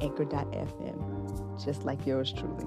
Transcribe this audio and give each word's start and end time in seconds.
anchor.fm, 0.00 1.64
just 1.64 1.84
like 1.84 2.06
yours 2.06 2.32
truly. 2.32 2.64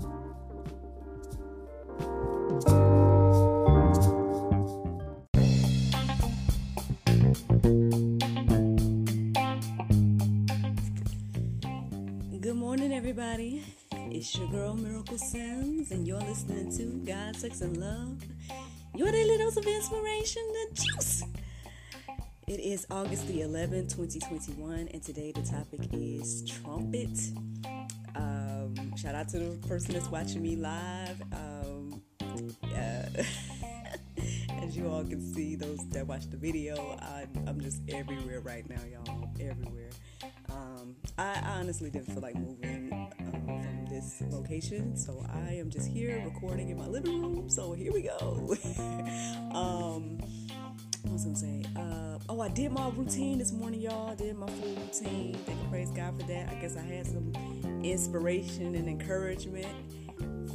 Good 12.39 12.55
morning, 12.55 12.93
everybody. 12.93 13.63
It's 13.91 14.35
your 14.37 14.47
girl 14.49 14.75
Miracle 14.75 15.17
Sims, 15.17 15.91
and 15.91 16.07
you're 16.07 16.19
listening 16.19 16.75
to 16.77 16.83
God, 17.11 17.35
Sex, 17.35 17.61
and 17.61 17.77
Love. 17.77 18.21
Your 18.95 19.11
daily 19.11 19.37
dose 19.37 19.57
of 19.57 19.65
inspiration. 19.65 20.52
It 22.53 22.59
is 22.59 22.85
August 22.91 23.27
the 23.27 23.39
11th, 23.39 23.95
2021, 23.95 24.89
and 24.93 25.01
today 25.01 25.31
the 25.31 25.41
topic 25.41 25.89
is 25.91 26.47
trumpet. 26.47 27.09
Um, 28.15 28.95
shout 28.95 29.15
out 29.15 29.27
to 29.29 29.39
the 29.39 29.67
person 29.67 29.95
that's 29.95 30.07
watching 30.09 30.43
me 30.43 30.55
live. 30.55 31.19
Um, 31.31 32.03
uh, 32.21 33.23
as 34.61 34.77
you 34.77 34.87
all 34.87 35.03
can 35.03 35.33
see, 35.33 35.55
those 35.55 35.89
that 35.89 36.05
watch 36.05 36.29
the 36.29 36.37
video, 36.37 36.75
I, 37.01 37.25
I'm 37.47 37.59
just 37.59 37.81
everywhere 37.89 38.41
right 38.41 38.69
now, 38.69 38.81
y'all. 38.87 39.31
Everywhere. 39.39 39.89
Um, 40.51 40.95
I 41.17 41.41
honestly 41.57 41.89
didn't 41.89 42.13
feel 42.13 42.21
like 42.21 42.35
moving 42.35 42.93
um, 42.93 43.47
from 43.47 43.87
this 43.89 44.21
location, 44.29 44.95
so 44.95 45.25
I 45.33 45.53
am 45.53 45.71
just 45.71 45.89
here 45.89 46.21
recording 46.23 46.69
in 46.69 46.77
my 46.77 46.85
living 46.85 47.19
room. 47.19 47.49
So 47.49 47.73
here 47.73 47.91
we 47.91 48.03
go. 48.03 48.55
um, 49.55 50.19
what 51.01 51.13
was 51.13 51.23
I 51.23 51.25
gonna 51.25 51.35
say? 51.35 51.52
I 52.43 52.49
did 52.49 52.73
my 52.73 52.89
routine 52.89 53.37
this 53.37 53.53
morning, 53.53 53.79
y'all. 53.79 54.13
Did 54.15 54.35
my 54.35 54.47
full 54.47 54.75
routine. 54.75 55.33
Thank 55.45 55.61
and 55.61 55.69
praise 55.69 55.89
God 55.91 56.19
for 56.19 56.27
that. 56.27 56.49
I 56.49 56.55
guess 56.55 56.75
I 56.75 56.81
had 56.81 57.07
some 57.07 57.31
inspiration 57.85 58.75
and 58.75 58.89
encouragement 58.89 59.65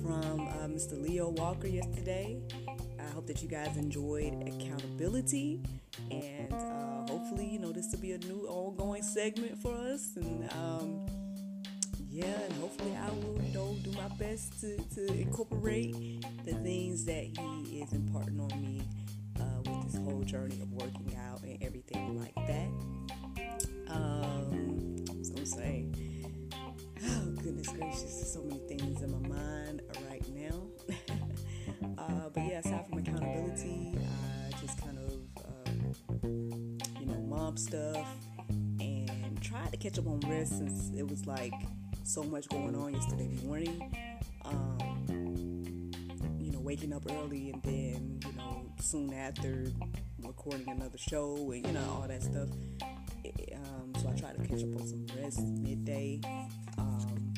from 0.03 0.48
uh, 0.48 0.66
Mr. 0.66 1.03
Leo 1.03 1.31
Walker 1.31 1.66
yesterday. 1.66 2.42
I 2.69 3.11
hope 3.14 3.27
that 3.27 3.42
you 3.42 3.48
guys 3.48 3.75
enjoyed 3.78 4.34
accountability, 4.47 5.62
and 6.11 6.53
uh, 6.53 7.11
hopefully, 7.11 7.48
you 7.48 7.59
know, 7.59 7.72
this 7.72 7.91
will 7.91 8.00
be 8.00 8.12
a 8.12 8.19
new 8.19 8.47
ongoing 8.48 9.03
segment 9.03 9.56
for 9.56 9.75
us. 9.75 10.11
And 10.16 10.53
um, 10.53 11.06
yeah, 12.11 12.27
and 12.27 12.53
hopefully, 12.61 12.94
I 12.97 13.09
will, 13.12 13.41
you 13.42 13.55
know, 13.55 13.75
do 13.83 13.92
my 13.92 14.14
best 14.19 14.61
to, 14.61 14.77
to 14.77 15.06
incorporate 15.14 15.94
the 16.44 16.53
things 16.53 17.06
that 17.06 17.25
he 17.25 17.81
is 17.81 17.94
imparting 17.94 18.41
on 18.41 18.61
me 18.61 18.83
journey 20.29 20.61
of 20.61 20.71
working 20.75 21.17
out 21.27 21.43
and 21.43 21.57
everything 21.62 22.21
like 22.21 22.34
that. 22.47 22.69
Um, 23.89 24.97
I 25.09 25.15
was 25.17 25.31
gonna 25.31 25.47
say, 25.47 25.87
oh 27.03 27.33
goodness 27.43 27.69
gracious, 27.69 28.03
there's 28.16 28.33
so 28.34 28.43
many 28.43 28.61
things 28.69 29.00
in 29.00 29.11
my 29.11 29.28
mind 29.28 29.81
right 30.11 30.28
now. 30.28 30.67
uh, 31.99 32.28
but 32.28 32.44
yeah, 32.44 32.59
aside 32.59 32.87
from 32.91 32.99
accountability, 32.99 33.97
I 33.97 34.50
just 34.61 34.78
kind 34.83 34.99
of, 34.99 35.12
um, 35.47 36.78
you 37.00 37.06
know, 37.06 37.21
mom 37.27 37.56
stuff 37.56 38.06
and 38.50 39.41
tried 39.41 39.72
to 39.72 39.78
catch 39.78 39.99
up 39.99 40.09
on 40.09 40.21
rest 40.28 40.59
since 40.59 40.91
it 40.94 41.09
was 41.09 41.27
like 41.27 41.55
so 42.03 42.22
much 42.22 42.47
going 42.50 42.77
on 42.77 42.93
yesterday 42.93 43.31
morning. 43.47 43.97
Um, 44.44 45.91
you 46.38 46.53
know, 46.53 46.61
waking 46.61 46.93
up 46.93 47.05
early 47.11 47.50
and 47.50 47.62
then, 47.62 48.21
you 48.27 48.33
know, 48.37 48.67
soon 48.78 49.15
after 49.15 49.65
recording 50.48 50.72
another 50.81 50.97
show 50.97 51.34
and 51.53 51.66
you 51.66 51.72
know 51.72 52.00
all 52.00 52.09
that 52.09 52.22
stuff. 52.22 52.48
Um, 53.54 53.92
so 54.00 54.09
I 54.09 54.19
tried 54.19 54.36
to 54.36 54.48
catch 54.48 54.62
up 54.62 54.81
on 54.81 54.86
some 54.86 55.06
rest 55.20 55.41
midday, 55.41 56.20
um, 56.78 57.34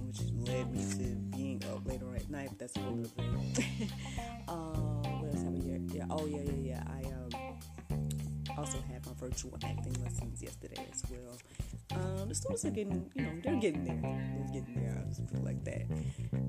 which 0.00 0.20
led 0.46 0.70
me 0.70 0.84
to 0.84 1.36
being 1.36 1.62
up 1.72 1.86
later 1.86 2.14
at 2.14 2.28
night. 2.28 2.50
But 2.50 2.58
that's 2.58 2.76
a 2.76 2.80
whole 2.80 2.98
other 2.98 3.08
thing. 3.08 3.90
uh, 4.48 4.52
what 4.52 5.32
else 5.32 5.42
have 5.42 5.52
we 5.52 5.60
here? 5.60 5.80
Yeah. 5.90 6.04
Oh 6.10 6.26
yeah, 6.26 6.42
yeah, 6.42 6.52
yeah. 6.58 6.84
I 6.86 7.04
um, 7.14 8.58
also 8.58 8.78
had 8.92 9.06
my 9.06 9.12
virtual 9.18 9.56
acting 9.64 9.96
lessons 10.02 10.42
yesterday 10.42 10.86
as 10.92 11.02
well. 11.10 11.38
Um, 11.92 12.28
the 12.28 12.34
students 12.34 12.64
are 12.66 12.70
getting, 12.70 13.10
you 13.14 13.22
know, 13.22 13.32
they're 13.42 13.56
getting 13.56 13.84
there. 13.84 14.00
They're 14.02 14.60
getting 14.60 14.74
there. 14.74 14.98
I'll 14.98 15.08
just 15.08 15.32
it 15.32 15.44
like 15.44 15.64
that. 15.64 15.86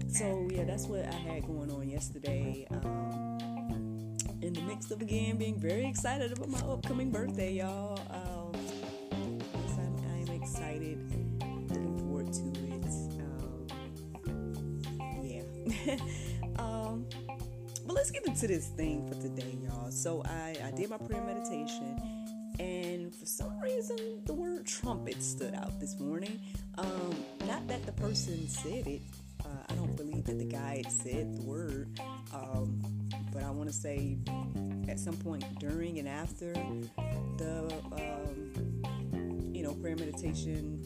So 0.10 0.50
yeah, 0.52 0.66
that's 0.66 0.88
what 0.88 1.06
I 1.06 1.14
had 1.14 1.48
going 1.48 1.72
on 1.72 1.88
yesterday. 1.90 2.68
Um, 2.72 3.35
in 4.46 4.54
the 4.54 4.62
midst 4.62 4.92
of 4.92 5.02
again 5.02 5.38
being 5.38 5.60
very 5.60 5.88
excited 5.88 6.32
about 6.32 6.50
my 6.50 6.60
upcoming 6.60 7.10
birthday, 7.10 7.54
y'all. 7.54 8.00
Um, 8.12 8.52
yes, 9.12 9.78
I'm, 9.80 10.30
I'm 10.30 10.42
excited. 10.42 11.00
Looking 11.70 12.00
forward 12.00 12.32
to 12.32 12.44
it. 12.44 12.86
Um, 14.28 14.82
yeah. 15.24 15.98
um, 16.60 17.08
but 17.88 17.96
let's 17.96 18.12
get 18.12 18.28
into 18.28 18.46
this 18.46 18.68
thing 18.68 19.08
for 19.08 19.16
today, 19.20 19.58
y'all. 19.64 19.90
So 19.90 20.22
I, 20.26 20.56
I 20.64 20.72
did 20.72 20.92
my 20.92 20.98
prayer 20.98 21.24
meditation, 21.24 22.00
and 22.60 23.16
for 23.16 23.26
some 23.26 23.60
reason, 23.60 24.22
the 24.26 24.34
word 24.34 24.68
trumpet 24.68 25.24
stood 25.24 25.56
out 25.56 25.80
this 25.80 26.00
morning. 26.00 26.40
Um, 26.78 27.16
not 27.48 27.68
that 27.68 27.84
the 27.88 27.94
person 27.94 28.48
said 28.48 28.86
it. 28.86 29.02
Uh, 29.44 29.48
I 29.70 29.74
don't 29.74 29.96
believe 29.96 30.26
that 30.26 30.38
the 30.38 30.46
guide 30.46 30.86
said 30.92 31.36
the 31.36 31.42
word. 31.42 32.00
Um, 32.32 32.95
but 33.36 33.44
I 33.44 33.52
want 33.52 33.68
to 33.68 33.76
say 33.76 34.18
at 34.88 34.98
some 34.98 35.18
point 35.18 35.44
during 35.60 36.00
and 36.00 36.08
after 36.08 36.54
the 37.38 37.70
um, 37.92 39.52
you 39.54 39.62
know 39.62 39.74
prayer 39.74 39.98
meditation 39.98 40.82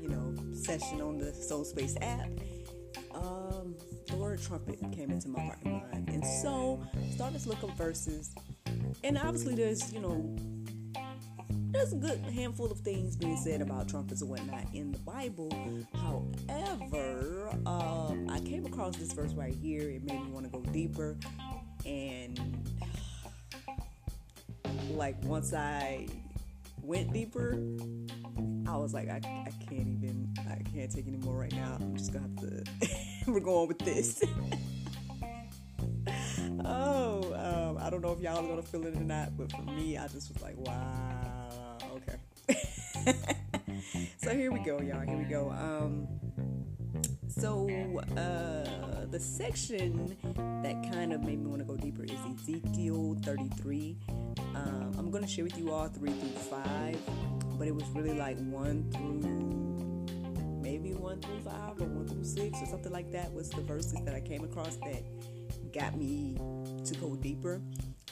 you 0.00 0.08
know 0.08 0.34
session 0.54 1.00
on 1.00 1.18
the 1.18 1.34
Soul 1.34 1.64
Space 1.64 1.96
app, 2.00 2.28
um, 3.12 3.74
the 4.06 4.16
word 4.16 4.40
trumpet 4.40 4.78
came 4.92 5.10
into 5.10 5.28
my 5.28 5.40
heart 5.40 5.58
and 5.64 5.72
mind, 5.72 6.08
and 6.10 6.24
so 6.24 6.80
started 7.12 7.40
to 7.40 7.48
look 7.48 7.64
up 7.64 7.76
verses, 7.76 8.32
and 9.02 9.18
obviously 9.18 9.56
there's 9.56 9.92
you 9.92 9.98
know 9.98 10.36
there's 11.74 11.92
a 11.92 11.96
good 11.96 12.20
handful 12.32 12.70
of 12.70 12.78
things 12.80 13.16
being 13.16 13.36
said 13.36 13.60
about 13.60 13.88
trumpets 13.88 14.20
and 14.20 14.30
whatnot 14.30 14.64
in 14.74 14.92
the 14.92 14.98
Bible. 15.00 15.50
However, 15.92 17.50
um, 17.66 18.28
I 18.30 18.38
came 18.38 18.64
across 18.64 18.96
this 18.96 19.12
verse 19.12 19.32
right 19.34 19.54
here. 19.60 19.90
It 19.90 20.04
made 20.04 20.24
me 20.24 20.30
want 20.30 20.46
to 20.46 20.52
go 20.56 20.60
deeper 20.72 21.16
and 21.86 22.40
like 24.90 25.22
once 25.24 25.52
I 25.54 26.06
went 26.82 27.12
deeper, 27.12 27.58
I 28.66 28.76
was 28.76 28.92
like, 28.94 29.08
I, 29.08 29.16
I 29.16 29.50
can't 29.68 29.88
even, 29.88 30.34
I 30.38 30.62
can't 30.74 30.90
take 30.90 31.06
any 31.06 31.18
more 31.18 31.36
right 31.36 31.52
now. 31.52 31.76
I'm 31.80 31.96
just 31.96 32.12
gonna 32.12 32.28
have 32.28 32.36
to, 32.40 32.64
we're 33.30 33.40
going 33.40 33.68
with 33.68 33.78
this. 33.78 34.22
oh, 36.64 37.34
um, 37.34 37.78
I 37.80 37.90
don't 37.90 38.00
know 38.02 38.12
if 38.12 38.20
y'all 38.20 38.38
are 38.38 38.48
gonna 38.48 38.62
feel 38.62 38.86
it 38.86 38.96
or 38.96 39.00
not, 39.00 39.36
but 39.36 39.50
for 39.52 39.62
me, 39.62 39.96
I 39.96 40.06
just 40.08 40.32
was 40.32 40.42
like, 40.42 40.56
wow, 40.56 41.78
okay. 41.96 42.16
so 44.22 44.30
here 44.34 44.52
we 44.52 44.60
go, 44.60 44.80
y'all. 44.80 45.00
Here 45.00 45.16
we 45.16 45.24
go. 45.24 45.50
Um, 45.50 46.08
so 47.40 47.68
uh, 48.16 49.06
the 49.10 49.18
section 49.18 50.16
that 50.62 50.92
kind 50.92 51.12
of 51.12 51.22
made 51.22 51.40
me 51.40 51.46
want 51.46 51.60
to 51.60 51.64
go 51.64 51.76
deeper 51.76 52.04
is 52.04 52.12
Ezekiel 52.40 53.16
33. 53.22 53.96
Um, 54.54 54.94
I'm 54.98 55.10
going 55.10 55.22
to 55.22 55.28
share 55.28 55.44
with 55.44 55.58
you 55.58 55.72
all 55.72 55.88
three 55.88 56.10
through 56.10 56.28
five, 56.30 56.98
but 57.58 57.66
it 57.66 57.74
was 57.74 57.84
really 57.94 58.14
like 58.14 58.38
one 58.38 58.90
through 58.92 59.20
maybe 60.62 60.94
one 60.94 61.20
through 61.20 61.40
five 61.40 61.80
or 61.80 61.86
one 61.86 62.08
through 62.08 62.24
six 62.24 62.62
or 62.62 62.66
something 62.66 62.92
like 62.92 63.10
that 63.12 63.32
was 63.32 63.50
the 63.50 63.60
verses 63.62 63.98
that 64.04 64.14
I 64.14 64.20
came 64.20 64.44
across 64.44 64.76
that 64.76 65.02
got 65.72 65.96
me 65.96 66.36
to 66.84 66.94
go 66.94 67.16
deeper. 67.16 67.60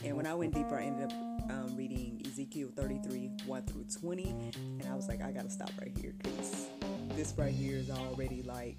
And 0.05 0.17
when 0.17 0.27
I 0.27 0.35
went 0.35 0.53
deeper, 0.53 0.79
I 0.79 0.85
ended 0.85 1.11
up 1.11 1.13
um, 1.51 1.75
reading 1.77 2.23
Ezekiel 2.27 2.71
33 2.77 3.31
1 3.47 3.63
through 3.67 3.85
20, 4.01 4.31
and 4.55 4.87
I 4.91 4.95
was 4.95 5.09
like, 5.09 5.23
I 5.23 5.31
gotta 5.31 5.51
stop 5.51 5.71
right 5.81 5.97
here 5.97 6.13
because 6.19 6.69
this 7.11 7.35
right 7.37 7.53
here 7.53 7.77
is 7.77 7.91
already 7.91 8.43
like 8.43 8.77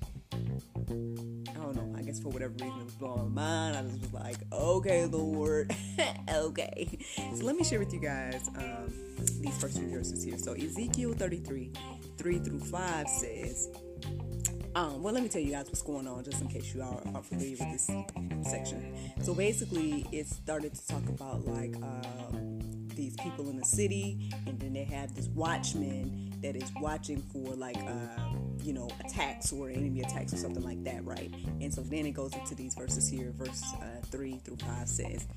I 0.90 1.66
don't 1.66 1.76
know. 1.76 1.96
I 1.98 2.02
guess 2.02 2.20
for 2.20 2.30
whatever 2.30 2.54
reason 2.54 2.80
it 2.80 2.86
was 2.86 2.96
blowing 2.96 3.34
my 3.34 3.42
mind. 3.42 3.78
I 3.78 3.82
just 3.84 4.02
was 4.02 4.14
like, 4.14 4.38
okay, 4.52 5.06
Lord, 5.06 5.74
okay. 6.30 6.98
So 7.36 7.46
let 7.46 7.56
me 7.56 7.64
share 7.64 7.80
with 7.80 7.94
you 7.94 8.00
guys 8.00 8.50
um, 8.58 8.94
these 9.40 9.58
first 9.58 9.78
few 9.78 9.90
verses 9.90 10.24
here. 10.24 10.38
So 10.38 10.54
Ezekiel 10.54 11.14
33, 11.14 11.72
3 12.18 12.40
through 12.40 12.60
5 12.60 13.08
says, 13.08 13.70
um, 14.76 15.04
well, 15.04 15.14
let 15.14 15.22
me 15.22 15.30
tell 15.30 15.42
you 15.42 15.52
guys 15.52 15.68
what's 15.68 15.84
going 15.84 16.08
on, 16.08 16.24
just 16.24 16.42
in 16.42 16.48
case 16.48 16.74
you 16.74 16.82
are, 16.82 17.02
are 17.14 17.24
familiar 17.24 17.58
with 17.60 17.72
this 17.72 17.90
section. 18.50 19.14
So 19.22 19.34
basically, 19.36 20.08
it 20.12 20.28
started 20.28 20.74
to 20.74 20.88
talk 20.88 21.08
about 21.10 21.46
like 21.46 21.76
uh, 21.82 22.38
these 22.96 23.16
people 23.18 23.50
in 23.50 23.58
the 23.58 23.66
city, 23.66 24.32
and 24.48 24.60
then 24.60 24.74
they 24.74 24.84
have 24.84 25.16
this 25.16 25.28
watchman 25.28 26.34
that 26.42 26.56
is 26.56 26.72
watching 26.80 27.22
for 27.22 27.56
like 27.56 27.78
uh, 27.78 28.22
you 28.62 28.74
know 28.74 28.90
attacks 29.00 29.52
or 29.52 29.70
enemy 29.70 30.02
attacks 30.02 30.34
or 30.34 30.38
something 30.38 30.64
like 30.64 30.84
that, 30.84 31.04
right? 31.06 31.34
And 31.62 31.74
so 31.74 31.82
then 31.82 32.06
it 32.06 32.12
goes 32.12 32.34
into 32.34 32.56
these 32.56 32.74
verses 32.74 33.10
here. 33.10 33.32
Verse 33.36 33.64
uh, 33.82 34.02
three 34.12 34.38
through 34.44 34.58
five 34.58 34.88
says. 34.88 35.28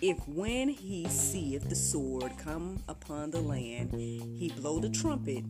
If 0.00 0.26
when 0.28 0.68
he 0.68 1.06
seeth 1.08 1.68
the 1.68 1.74
sword 1.74 2.32
come 2.38 2.82
upon 2.88 3.30
the 3.30 3.40
land, 3.40 3.92
he 3.92 4.52
blow 4.56 4.78
the 4.78 4.88
trumpet 4.88 5.44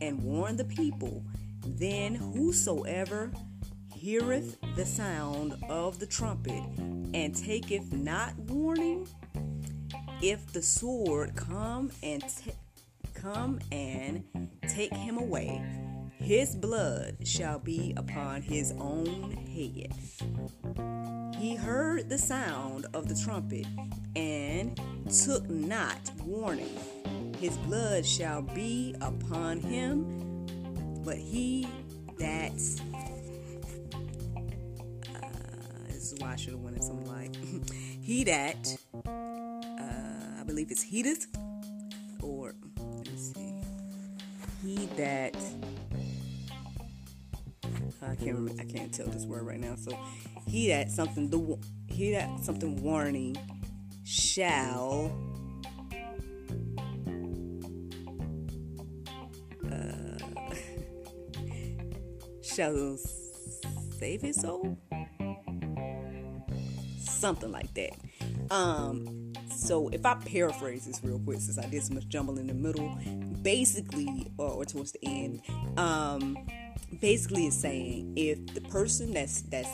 and 0.00 0.22
warn 0.22 0.56
the 0.56 0.64
people, 0.64 1.22
then 1.64 2.14
whosoever 2.14 3.30
heareth 3.94 4.56
the 4.76 4.86
sound 4.86 5.54
of 5.68 5.98
the 5.98 6.06
trumpet 6.06 6.62
and 7.12 7.36
taketh 7.36 7.92
not 7.92 8.34
warning, 8.38 9.06
if 10.22 10.52
the 10.52 10.62
sword 10.62 11.34
come 11.36 11.90
and 12.02 12.22
t- 12.22 12.52
come 13.14 13.60
and 13.72 14.24
take 14.68 14.92
him 14.92 15.18
away, 15.18 15.62
his 16.18 16.54
blood 16.54 17.16
shall 17.24 17.58
be 17.58 17.94
upon 17.96 18.42
his 18.42 18.72
own 18.78 19.32
head. 19.32 19.92
He 21.38 21.54
heard 21.54 22.08
the 22.08 22.18
sound 22.18 22.86
of 22.92 23.08
the 23.08 23.14
trumpet 23.24 23.66
and 24.14 24.78
took 25.24 25.48
not 25.48 26.10
warning. 26.24 26.78
His 27.38 27.56
blood 27.58 28.04
shall 28.04 28.42
be 28.42 28.94
upon 29.00 29.60
him 29.60 30.20
but 31.04 31.16
he 31.16 31.66
that 32.18 32.52
uh, 35.14 35.26
this 35.88 36.12
is 36.12 36.14
why 36.18 36.32
I 36.32 36.36
should 36.36 36.52
have 36.52 36.60
wanted 36.60 36.84
something 36.84 37.08
like 37.08 37.34
he 38.02 38.24
that 38.24 38.76
believe 40.50 40.70
it's 40.72 40.82
heateth 40.82 41.28
or 42.22 42.56
let 42.76 43.08
me 43.08 43.16
see 43.16 43.54
he 44.64 44.86
that 44.96 45.36
I 48.02 48.16
can't 48.16 48.34
remember, 48.34 48.60
I 48.60 48.64
can't 48.64 48.92
tell 48.92 49.06
this 49.06 49.26
word 49.26 49.46
right 49.46 49.60
now. 49.60 49.76
So 49.76 49.96
he 50.48 50.66
that 50.70 50.90
something 50.90 51.30
the 51.30 51.56
he 51.86 52.10
that 52.10 52.40
something 52.40 52.82
warning 52.82 53.36
shall 54.04 55.16
shall 62.42 62.98
save 64.00 64.22
his 64.22 64.40
soul. 64.40 64.76
Something 66.98 67.52
like 67.52 67.72
that. 67.74 67.92
Um, 68.50 69.19
so 69.70 69.88
if 69.92 70.04
I 70.04 70.14
paraphrase 70.14 70.86
this 70.86 70.98
real 71.04 71.20
quick, 71.20 71.40
since 71.40 71.56
I 71.56 71.64
did 71.68 71.84
so 71.84 71.94
much 71.94 72.08
jumble 72.08 72.40
in 72.40 72.48
the 72.48 72.54
middle, 72.54 72.98
basically, 73.40 74.26
or, 74.36 74.48
or 74.48 74.64
towards 74.64 74.90
the 74.90 74.98
end, 75.04 75.42
um, 75.76 76.36
basically 77.00 77.46
it's 77.46 77.54
saying 77.54 78.14
if 78.16 78.44
the 78.52 78.62
person 78.62 79.12
that's 79.12 79.42
that's 79.42 79.70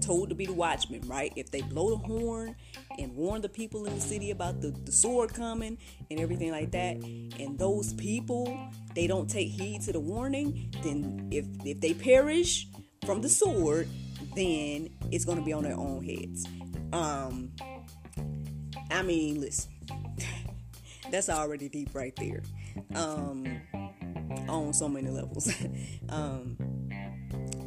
told 0.00 0.30
to 0.30 0.34
be 0.34 0.46
the 0.46 0.52
watchman, 0.52 1.02
right? 1.06 1.32
If 1.36 1.52
they 1.52 1.60
blow 1.60 1.90
the 1.90 1.98
horn 1.98 2.56
and 2.98 3.14
warn 3.14 3.40
the 3.40 3.48
people 3.48 3.86
in 3.86 3.94
the 3.94 4.00
city 4.00 4.32
about 4.32 4.60
the, 4.60 4.72
the 4.72 4.90
sword 4.90 5.32
coming 5.32 5.78
and 6.10 6.18
everything 6.18 6.50
like 6.50 6.72
that, 6.72 6.96
and 6.96 7.56
those 7.56 7.92
people 7.92 8.58
they 8.96 9.06
don't 9.06 9.30
take 9.30 9.50
heed 9.50 9.82
to 9.82 9.92
the 9.92 10.00
warning, 10.00 10.74
then 10.82 11.28
if 11.30 11.46
if 11.64 11.80
they 11.80 11.94
perish 11.94 12.66
from 13.06 13.22
the 13.22 13.28
sword, 13.28 13.86
then 14.34 14.90
it's 15.12 15.24
gonna 15.24 15.42
be 15.42 15.52
on 15.52 15.62
their 15.62 15.76
own 15.76 16.02
heads. 16.02 16.44
Um 16.92 17.52
I 18.90 19.02
mean, 19.02 19.40
listen, 19.40 19.70
that's 21.10 21.28
already 21.28 21.68
deep 21.68 21.94
right 21.94 22.14
there. 22.16 22.42
Um 22.94 23.60
on 24.48 24.72
so 24.72 24.88
many 24.88 25.08
levels. 25.08 25.52
um 26.08 26.56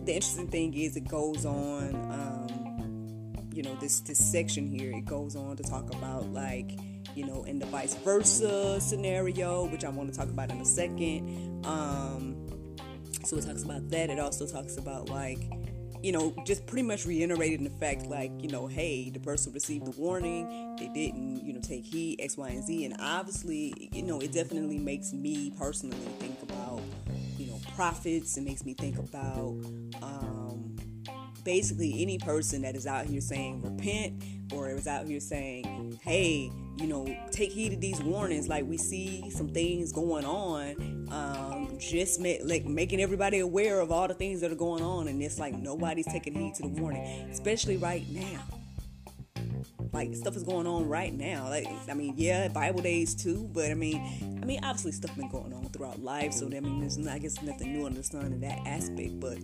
the 0.06 0.14
interesting 0.14 0.48
thing 0.48 0.74
is 0.74 0.96
it 0.96 1.08
goes 1.08 1.46
on 1.46 1.96
um, 2.12 3.34
you 3.54 3.62
know 3.62 3.76
this 3.76 4.02
this 4.02 4.18
section 4.18 4.68
here 4.68 4.92
it 4.92 5.06
goes 5.06 5.36
on 5.36 5.56
to 5.56 5.64
talk 5.64 5.94
about 5.94 6.32
like 6.32 6.72
you 7.16 7.26
know 7.26 7.44
in 7.44 7.60
the 7.60 7.66
vice 7.68 7.94
versa 7.96 8.80
scenario 8.82 9.66
which 9.66 9.86
i 9.86 9.90
want 9.90 10.12
to 10.12 10.18
talk 10.18 10.30
about 10.30 10.50
in 10.50 10.60
a 10.60 10.66
second 10.66 11.66
um, 11.66 12.36
so 13.24 13.38
it 13.38 13.46
talks 13.46 13.64
about 13.64 13.88
that 13.90 14.10
it 14.10 14.20
also 14.20 14.48
talks 14.48 14.78
about 14.78 15.10
like 15.10 15.40
you 16.04 16.12
know 16.12 16.34
just 16.46 16.66
pretty 16.66 16.84
much 16.84 17.06
reiterating 17.06 17.64
the 17.64 17.70
fact 17.72 18.06
like 18.08 18.32
you 18.40 18.50
know 18.50 18.68
hey 18.68 19.10
the 19.10 19.20
person 19.20 19.54
received 19.54 19.86
the 19.86 19.92
warning 19.92 20.76
they 20.78 20.88
didn't 20.88 21.46
you 21.46 21.54
know 21.54 21.62
take 21.62 21.86
heed 21.86 22.20
x 22.20 22.38
y 22.38 22.50
and 22.50 22.64
z 22.64 22.86
and 22.86 22.96
obviously 23.00 23.90
you 23.94 24.02
know 24.02 24.20
it 24.20 24.32
definitely 24.32 24.80
makes 24.80 25.14
me 25.14 25.54
personally 25.58 25.98
think 26.20 26.42
about 26.44 26.82
you 27.42 27.48
know, 27.48 27.60
prophets. 27.76 28.38
It 28.38 28.42
makes 28.42 28.64
me 28.64 28.74
think 28.74 28.98
about 28.98 29.58
um, 30.02 30.76
basically 31.44 32.02
any 32.02 32.20
person 32.20 32.62
that 32.62 32.76
is 32.76 32.86
out 32.86 33.06
here 33.06 33.22
saying 33.22 33.62
repent 33.62 34.24
or 34.54 34.70
is 34.70 34.88
out 34.88 35.08
here 35.08 35.20
saying, 35.20 36.00
hey, 36.04 36.52
you 36.82 36.88
know, 36.88 37.06
take 37.32 37.52
heed 37.52 37.74
of 37.74 37.82
these 37.82 38.02
warnings. 38.02 38.48
Like 38.48 38.66
we 38.66 38.78
see 38.78 39.30
some 39.30 39.50
things 39.50 39.92
going 39.92 40.26
on, 40.26 41.08
um, 41.12 41.78
just 41.80 42.20
like 42.20 42.66
making 42.66 43.00
everybody 43.00 43.40
aware 43.40 43.80
of 43.80 43.92
all 43.92 44.08
the 44.08 44.14
things 44.14 44.42
that 44.42 44.52
are 44.52 44.56
going 44.56 44.84
on, 44.84 45.08
and 45.08 45.22
it's 45.22 45.40
like 45.40 45.54
nobody's 45.54 46.08
taking 46.08 46.34
heed 46.34 46.56
to 46.56 46.64
the 46.64 46.70
warning, 46.70 47.30
especially 47.30 47.78
right 47.78 48.08
now 48.10 48.42
like 49.94 50.16
stuff 50.16 50.36
is 50.36 50.44
going 50.44 50.68
on 50.68 50.88
right 50.88 51.14
now. 51.14 51.50
Like 51.50 51.68
I 51.90 51.94
mean, 51.94 52.14
yeah, 52.18 52.48
Bible 52.48 52.82
days 52.82 53.14
too, 53.14 53.50
but 53.54 53.70
I 53.72 53.74
mean, 53.74 54.40
I 54.42 54.46
mean, 54.46 54.60
obviously 54.64 54.92
stuff 54.94 55.16
been 55.16 55.30
going 55.30 55.54
on 55.54 55.70
throughout 55.70 56.02
life. 56.02 56.34
So 56.34 56.48
I 56.48 56.60
mean, 56.60 56.80
there's 56.80 56.98
I 57.08 57.20
guess 57.20 57.42
nothing 57.42 57.74
new 57.74 57.86
under 57.86 58.00
the 58.00 58.04
sun 58.04 58.26
in 58.26 58.42
that 58.42 58.60
aspect. 58.66 59.20
But 59.20 59.38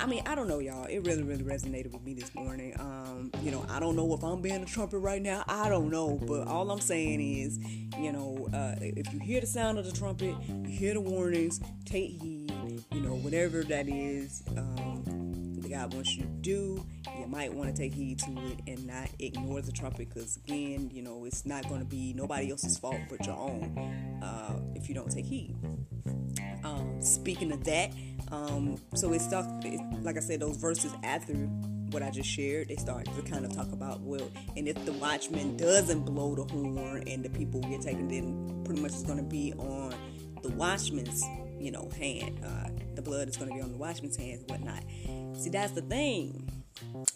I 0.00 0.06
mean, 0.06 0.22
I 0.24 0.34
don't 0.34 0.48
know, 0.48 0.60
y'all. 0.60 0.86
It 0.86 1.00
really, 1.04 1.22
really 1.22 1.44
resonated 1.44 1.92
with 1.92 2.02
me 2.02 2.14
this 2.14 2.34
morning. 2.34 2.74
Um, 2.80 3.30
you 3.42 3.50
know, 3.50 3.66
I 3.68 3.78
don't 3.78 3.96
know 3.96 4.14
if 4.14 4.22
I'm 4.24 4.40
being 4.40 4.62
a 4.62 4.66
trumpet 4.66 4.98
right 4.98 5.20
now. 5.20 5.44
I 5.46 5.68
don't 5.68 5.90
know, 5.90 6.18
but 6.26 6.48
all 6.48 6.70
I'm 6.70 6.80
saying 6.80 7.20
is, 7.20 7.58
you 7.98 8.10
know, 8.10 8.48
uh, 8.54 8.76
if 8.80 9.12
you 9.12 9.18
hear 9.20 9.40
the 9.40 9.46
sound 9.46 9.78
of 9.78 9.84
the 9.84 9.92
trumpet, 9.92 10.34
you 10.48 10.70
hear 10.70 10.94
the 10.94 11.02
warnings, 11.02 11.60
take 11.84 12.22
heed. 12.22 12.50
You 12.92 13.00
know, 13.00 13.14
whatever 13.16 13.62
that 13.64 13.88
is. 13.88 14.42
Um, 14.56 15.30
God 15.70 15.94
wants 15.94 16.16
you 16.16 16.22
to 16.24 16.28
do, 16.28 16.84
you 17.18 17.26
might 17.28 17.54
want 17.54 17.74
to 17.74 17.82
take 17.82 17.94
heed 17.94 18.18
to 18.18 18.32
it 18.48 18.58
and 18.66 18.86
not 18.86 19.08
ignore 19.20 19.62
the 19.62 19.70
trumpet 19.70 20.08
because, 20.12 20.36
again, 20.36 20.90
you 20.92 21.00
know, 21.00 21.24
it's 21.24 21.46
not 21.46 21.68
going 21.68 21.80
to 21.80 21.86
be 21.86 22.12
nobody 22.12 22.50
else's 22.50 22.76
fault 22.76 22.98
but 23.08 23.24
your 23.24 23.36
own 23.36 23.78
uh, 24.20 24.58
if 24.74 24.88
you 24.88 24.94
don't 24.96 25.10
take 25.10 25.26
heed. 25.26 25.56
Um, 26.64 27.00
speaking 27.02 27.52
of 27.52 27.64
that, 27.64 27.92
um, 28.30 28.76
so 28.94 29.12
it's 29.12 29.24
stuff, 29.24 29.46
it, 29.64 29.80
like 30.02 30.16
I 30.16 30.20
said, 30.20 30.40
those 30.40 30.56
verses 30.56 30.92
after 31.02 31.34
what 31.90 32.02
I 32.02 32.10
just 32.10 32.28
shared, 32.28 32.68
they 32.68 32.76
start 32.76 33.06
to 33.06 33.22
kind 33.22 33.44
of 33.44 33.54
talk 33.54 33.72
about, 33.72 34.00
well, 34.00 34.30
and 34.56 34.68
if 34.68 34.84
the 34.84 34.92
watchman 34.92 35.56
doesn't 35.56 36.04
blow 36.04 36.34
the 36.34 36.44
horn 36.44 37.04
and 37.08 37.24
the 37.24 37.30
people 37.30 37.60
get 37.62 37.82
taken, 37.82 38.08
then 38.08 38.62
pretty 38.64 38.80
much 38.80 38.92
it's 38.92 39.02
going 39.02 39.18
to 39.18 39.24
be 39.24 39.52
on 39.54 39.94
the 40.42 40.50
watchman's, 40.50 41.24
you 41.58 41.72
know, 41.72 41.90
hand. 41.98 42.38
Uh, 42.44 42.68
the 42.94 43.02
blood 43.02 43.28
is 43.28 43.36
going 43.36 43.48
to 43.50 43.54
be 43.54 43.62
on 43.62 43.72
the 43.72 43.78
watchman's 43.78 44.16
hands 44.16 44.42
and 44.42 44.50
whatnot. 44.50 44.84
See, 45.40 45.50
that's 45.50 45.72
the 45.72 45.82
thing. 45.82 46.50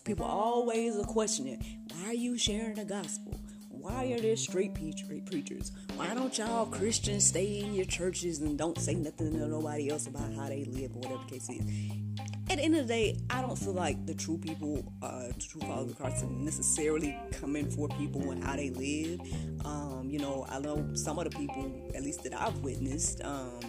People 0.04 0.26
always 0.26 0.96
are 0.96 1.04
questioning 1.04 1.62
why 1.92 2.10
are 2.10 2.14
you 2.14 2.36
sharing 2.36 2.74
the 2.74 2.84
gospel? 2.84 3.38
Why 3.84 4.14
are 4.14 4.18
there 4.18 4.34
straight 4.34 4.72
preachers? 4.74 5.70
Why 5.96 6.14
don't 6.14 6.38
y'all 6.38 6.64
Christians 6.64 7.26
stay 7.26 7.60
in 7.60 7.74
your 7.74 7.84
churches 7.84 8.40
and 8.40 8.56
don't 8.56 8.78
say 8.78 8.94
nothing 8.94 9.32
to 9.32 9.46
nobody 9.46 9.90
else 9.90 10.06
about 10.06 10.32
how 10.32 10.48
they 10.48 10.64
live 10.64 10.96
or 10.96 11.00
whatever 11.00 11.20
the 11.28 11.32
case 11.32 11.50
is? 11.50 11.60
At 12.48 12.56
the 12.56 12.64
end 12.64 12.76
of 12.76 12.88
the 12.88 12.94
day, 12.94 13.20
I 13.28 13.42
don't 13.42 13.58
feel 13.58 13.74
like 13.74 14.06
the 14.06 14.14
true 14.14 14.38
people, 14.38 14.90
uh, 15.02 15.26
the 15.26 15.34
true 15.34 15.60
followers 15.60 15.90
of 15.90 15.98
Christ, 15.98 16.24
are 16.24 16.30
necessarily 16.30 17.14
coming 17.32 17.70
for 17.70 17.88
people 17.88 18.30
and 18.30 18.42
how 18.42 18.56
they 18.56 18.70
live. 18.70 19.20
Um, 19.66 20.08
you 20.08 20.18
know, 20.18 20.46
I 20.48 20.60
know 20.60 20.94
some 20.94 21.18
of 21.18 21.30
the 21.30 21.38
people, 21.38 21.90
at 21.94 22.02
least 22.02 22.22
that 22.22 22.32
I've 22.32 22.56
witnessed, 22.60 23.20
um, 23.22 23.60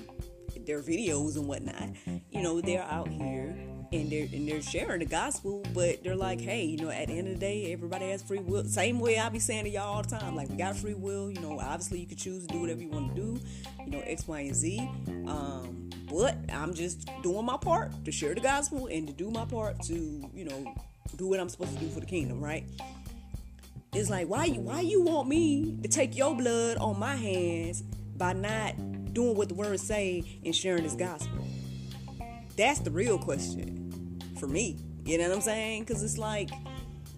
their 0.65 0.81
videos 0.81 1.35
and 1.35 1.45
whatnot. 1.45 1.89
You 2.31 2.41
know, 2.41 2.61
they're 2.61 2.83
out 2.83 3.09
here 3.09 3.53
and 3.95 4.11
they're 4.11 4.27
and 4.31 4.47
they're 4.47 4.61
sharing 4.61 4.99
the 4.99 5.05
gospel, 5.05 5.63
but 5.73 6.03
they're 6.03 6.15
like, 6.15 6.41
hey, 6.41 6.63
you 6.63 6.77
know, 6.77 6.89
at 6.89 7.07
the 7.07 7.13
end 7.13 7.27
of 7.27 7.35
the 7.35 7.39
day, 7.39 7.71
everybody 7.71 8.09
has 8.09 8.21
free 8.21 8.39
will. 8.39 8.63
Same 8.65 8.99
way 8.99 9.17
I 9.17 9.29
be 9.29 9.39
saying 9.39 9.65
to 9.65 9.69
y'all 9.69 9.95
all 9.95 10.01
the 10.01 10.09
time, 10.09 10.35
like 10.35 10.49
we 10.49 10.55
got 10.55 10.75
free 10.75 10.93
will. 10.93 11.31
You 11.31 11.39
know, 11.41 11.59
obviously 11.59 11.99
you 11.99 12.07
can 12.07 12.17
choose 12.17 12.45
to 12.45 12.53
do 12.53 12.61
whatever 12.61 12.81
you 12.81 12.89
want 12.89 13.15
to 13.15 13.21
do. 13.21 13.39
You 13.85 13.91
know, 13.91 13.99
X, 14.01 14.27
Y, 14.27 14.39
and 14.41 14.55
Z. 14.55 14.89
Um, 15.27 15.89
but 16.09 16.37
I'm 16.51 16.73
just 16.73 17.09
doing 17.23 17.45
my 17.45 17.57
part 17.57 17.91
to 18.05 18.11
share 18.11 18.35
the 18.35 18.41
gospel 18.41 18.87
and 18.87 19.07
to 19.07 19.13
do 19.13 19.31
my 19.31 19.45
part 19.45 19.81
to, 19.83 19.93
you 20.33 20.45
know, 20.45 20.75
do 21.15 21.27
what 21.27 21.39
I'm 21.39 21.49
supposed 21.49 21.73
to 21.73 21.79
do 21.79 21.89
for 21.89 21.99
the 21.99 22.05
kingdom, 22.05 22.43
right? 22.43 22.65
It's 23.93 24.09
like 24.09 24.27
why 24.27 24.45
you 24.45 24.59
why 24.59 24.81
you 24.81 25.01
want 25.01 25.29
me 25.29 25.77
to 25.81 25.87
take 25.87 26.17
your 26.17 26.35
blood 26.35 26.77
on 26.77 26.99
my 26.99 27.15
hands 27.15 27.81
by 28.17 28.33
not 28.33 28.75
doing 29.13 29.35
what 29.35 29.47
the 29.49 29.55
words 29.55 29.81
say 29.81 30.23
and 30.43 30.55
sharing 30.55 30.83
this 30.83 30.95
gospel? 30.95 31.47
That's 32.57 32.79
the 32.79 32.91
real 32.91 33.17
question 33.17 33.84
for 34.45 34.51
me. 34.51 34.77
You 35.05 35.17
know 35.17 35.27
what 35.27 35.35
I'm 35.35 35.41
saying? 35.41 35.83
Because 35.83 36.03
it's 36.03 36.17
like, 36.17 36.49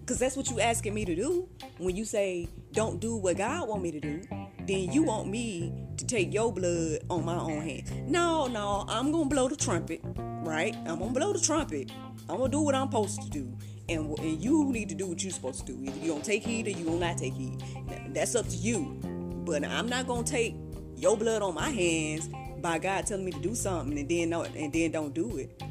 because 0.01 0.19
that's 0.19 0.38
what 0.38 0.50
you 0.50 0.60
asking 0.60 0.93
me 0.93 1.05
to 1.05 1.15
do. 1.15 1.48
When 1.77 1.96
you 1.96 2.05
say 2.05 2.48
don't 2.72 3.00
do 3.00 3.17
what 3.17 3.38
God 3.38 3.67
want 3.67 3.81
me 3.81 3.91
to 3.91 4.00
do, 4.00 4.22
then 4.65 4.91
you 4.91 5.03
want 5.03 5.27
me 5.29 5.74
to 5.98 6.05
take 6.05 6.34
your 6.34 6.51
blood 6.51 7.00
on 7.10 7.25
my 7.25 7.36
own 7.36 7.62
hands. 7.62 7.91
No, 8.07 8.48
no, 8.48 8.86
I'm 8.88 9.12
gonna 9.12 9.25
blow 9.25 9.48
the 9.48 9.55
trumpet, 9.55 10.01
right? 10.05 10.75
I'm 10.86 11.00
gonna 11.00 11.12
blow 11.12 11.34
the 11.34 11.39
trumpet. 11.39 11.91
I'm 12.29 12.38
gonna 12.38 12.50
do 12.50 12.62
what 12.62 12.75
I'm 12.75 12.88
supposed 12.88 13.22
to 13.22 13.29
do. 13.29 13.53
And, 13.89 14.17
and 14.19 14.43
you 14.43 14.65
need 14.65 14.89
to 14.89 14.96
do 14.96 15.07
what 15.07 15.24
you're 15.24 15.31
supposed 15.31 15.65
to 15.65 15.74
do. 15.74 15.84
Either 15.84 16.00
you 16.00 16.12
gonna 16.12 16.24
take 16.24 16.43
heed 16.43 16.67
or 16.67 16.72
you 16.72 16.86
gonna 16.86 17.00
not 17.00 17.17
take 17.17 17.34
heed. 17.34 17.62
That's 18.10 18.36
up 18.36 18.48
to 18.48 18.55
you. 18.55 19.00
But 19.46 19.63
I'm 19.65 19.88
not 19.88 20.07
gonna 20.07 20.24
take 20.24 20.55
your 20.96 21.17
blood 21.17 21.41
on 21.41 21.55
my 21.55 21.69
hands 21.69 22.29
by 22.62 22.79
God 22.79 23.05
telling 23.05 23.25
me 23.25 23.31
to 23.31 23.39
do 23.39 23.55
something 23.55 23.98
and 23.98 24.10
then 24.10 24.34
and 24.34 24.74
then 24.74 24.91
don't 24.91 25.13
do 25.13 25.38
it. 25.38 25.62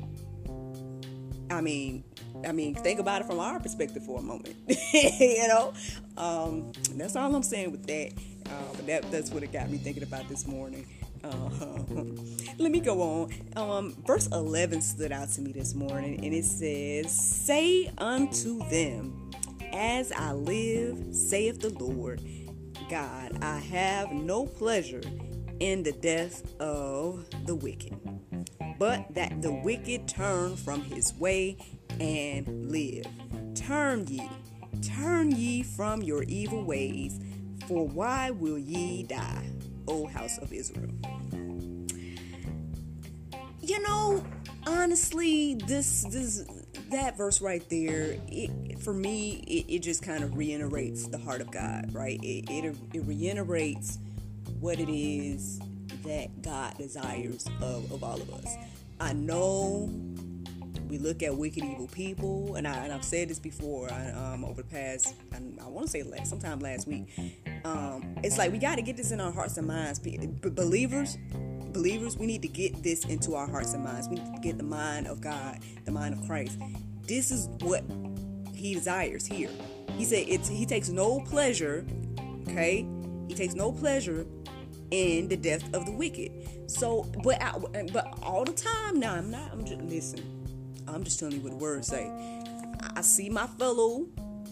I 1.50 1.60
mean, 1.60 2.04
I 2.46 2.52
mean, 2.52 2.74
think 2.74 3.00
about 3.00 3.22
it 3.22 3.26
from 3.26 3.38
our 3.38 3.60
perspective 3.60 4.04
for 4.04 4.18
a 4.18 4.22
moment. 4.22 4.54
you 4.92 5.48
know, 5.48 5.72
um, 6.16 6.72
that's 6.94 7.16
all 7.16 7.34
I'm 7.34 7.42
saying 7.42 7.70
with 7.72 7.86
that. 7.86 8.12
Uh, 8.46 8.74
but 8.74 8.86
that 8.86 9.10
that's 9.10 9.30
what 9.30 9.42
it 9.42 9.52
got 9.52 9.70
me 9.70 9.78
thinking 9.78 10.02
about 10.02 10.28
this 10.28 10.46
morning. 10.46 10.86
Uh, 11.24 11.28
let 12.58 12.70
me 12.70 12.80
go 12.80 13.02
on. 13.02 13.32
Um, 13.56 13.96
verse 14.06 14.28
11 14.28 14.80
stood 14.80 15.12
out 15.12 15.28
to 15.30 15.40
me 15.40 15.52
this 15.52 15.74
morning, 15.74 16.24
and 16.24 16.34
it 16.34 16.44
says, 16.44 17.10
"Say 17.10 17.90
unto 17.98 18.58
them, 18.68 19.30
As 19.72 20.12
I 20.12 20.32
live, 20.32 21.14
saith 21.14 21.60
the 21.60 21.70
Lord 21.70 22.22
God, 22.88 23.42
I 23.42 23.58
have 23.58 24.12
no 24.12 24.46
pleasure 24.46 25.02
in 25.60 25.82
the 25.82 25.92
death 25.92 26.42
of 26.60 27.26
the 27.46 27.54
wicked, 27.54 27.98
but 28.78 29.14
that 29.14 29.42
the 29.42 29.52
wicked 29.52 30.08
turn 30.08 30.56
from 30.56 30.82
his 30.82 31.14
way 31.14 31.56
and 32.00 32.70
live. 32.70 33.06
Turn 33.54 34.06
ye, 34.06 34.28
turn 34.82 35.30
ye 35.30 35.62
from 35.62 36.02
your 36.02 36.22
evil 36.24 36.64
ways, 36.64 37.18
for 37.66 37.86
why 37.86 38.30
will 38.30 38.58
ye 38.58 39.02
die, 39.02 39.50
O 39.88 40.06
house 40.06 40.38
of 40.38 40.52
Israel? 40.52 40.92
You 43.60 43.82
know, 43.82 44.24
honestly, 44.66 45.54
this 45.54 46.02
this 46.04 46.44
that 46.90 47.16
verse 47.16 47.40
right 47.40 47.68
there, 47.68 48.16
it, 48.28 48.78
for 48.78 48.92
me, 48.92 49.42
it, 49.46 49.74
it 49.74 49.78
just 49.80 50.02
kind 50.02 50.22
of 50.22 50.36
reiterates 50.36 51.08
the 51.08 51.18
heart 51.18 51.40
of 51.40 51.50
God, 51.50 51.92
right? 51.92 52.20
It, 52.22 52.48
it, 52.48 52.76
it 52.92 53.00
reiterates 53.04 53.98
what 54.60 54.78
it 54.78 54.88
is 54.88 55.60
that 56.04 56.42
God 56.42 56.76
desires 56.78 57.46
of, 57.60 57.90
of 57.92 58.02
all 58.02 58.20
of 58.20 58.32
us. 58.32 58.56
I 59.00 59.12
know 59.12 59.90
we 60.88 60.98
look 60.98 61.22
at 61.22 61.36
wicked, 61.36 61.64
evil 61.64 61.88
people, 61.88 62.54
and, 62.56 62.66
I, 62.66 62.76
and 62.84 62.92
I've 62.92 63.04
said 63.04 63.28
this 63.28 63.38
before 63.38 63.92
I, 63.92 64.10
um, 64.12 64.44
over 64.44 64.62
the 64.62 64.68
past, 64.68 65.14
I, 65.32 65.36
I 65.64 65.68
want 65.68 65.86
to 65.86 65.90
say 65.90 66.02
last, 66.02 66.30
sometime 66.30 66.60
last 66.60 66.86
week. 66.86 67.08
Um, 67.64 68.16
it's 68.22 68.38
like 68.38 68.52
we 68.52 68.58
got 68.58 68.76
to 68.76 68.82
get 68.82 68.96
this 68.96 69.10
in 69.10 69.20
our 69.20 69.32
hearts 69.32 69.56
and 69.56 69.66
minds. 69.66 69.98
Believers, 69.98 71.18
believers, 71.72 72.16
we 72.16 72.26
need 72.26 72.42
to 72.42 72.48
get 72.48 72.82
this 72.82 73.04
into 73.04 73.34
our 73.34 73.48
hearts 73.48 73.74
and 73.74 73.82
minds. 73.82 74.08
We 74.08 74.16
need 74.16 74.34
to 74.34 74.40
get 74.40 74.58
the 74.58 74.64
mind 74.64 75.06
of 75.08 75.20
God, 75.20 75.58
the 75.84 75.90
mind 75.92 76.14
of 76.14 76.26
Christ. 76.26 76.58
This 77.06 77.30
is 77.30 77.48
what 77.60 77.84
He 78.54 78.74
desires 78.74 79.26
here. 79.26 79.50
He 79.96 80.04
said 80.04 80.24
it's 80.28 80.48
He 80.48 80.66
takes 80.66 80.88
no 80.88 81.20
pleasure. 81.20 81.84
Okay, 82.48 82.86
He 83.28 83.34
takes 83.34 83.54
no 83.54 83.72
pleasure 83.72 84.26
in 84.90 85.28
the 85.28 85.36
death 85.36 85.62
of 85.74 85.86
the 85.86 85.92
wicked. 85.92 86.70
So, 86.70 87.10
but 87.22 87.40
I, 87.42 87.52
but 87.92 88.18
all 88.22 88.44
the 88.44 88.52
time 88.52 89.00
now, 89.00 89.14
I'm 89.14 89.30
not. 89.30 89.52
I'm 89.52 89.64
just 89.64 89.80
listen. 89.82 90.84
I'm 90.88 91.04
just 91.04 91.18
telling 91.18 91.36
you 91.36 91.40
what 91.40 91.50
the 91.50 91.58
words 91.58 91.88
say. 91.88 92.10
I 92.94 93.00
see 93.00 93.28
my 93.28 93.46
fellow 93.46 94.06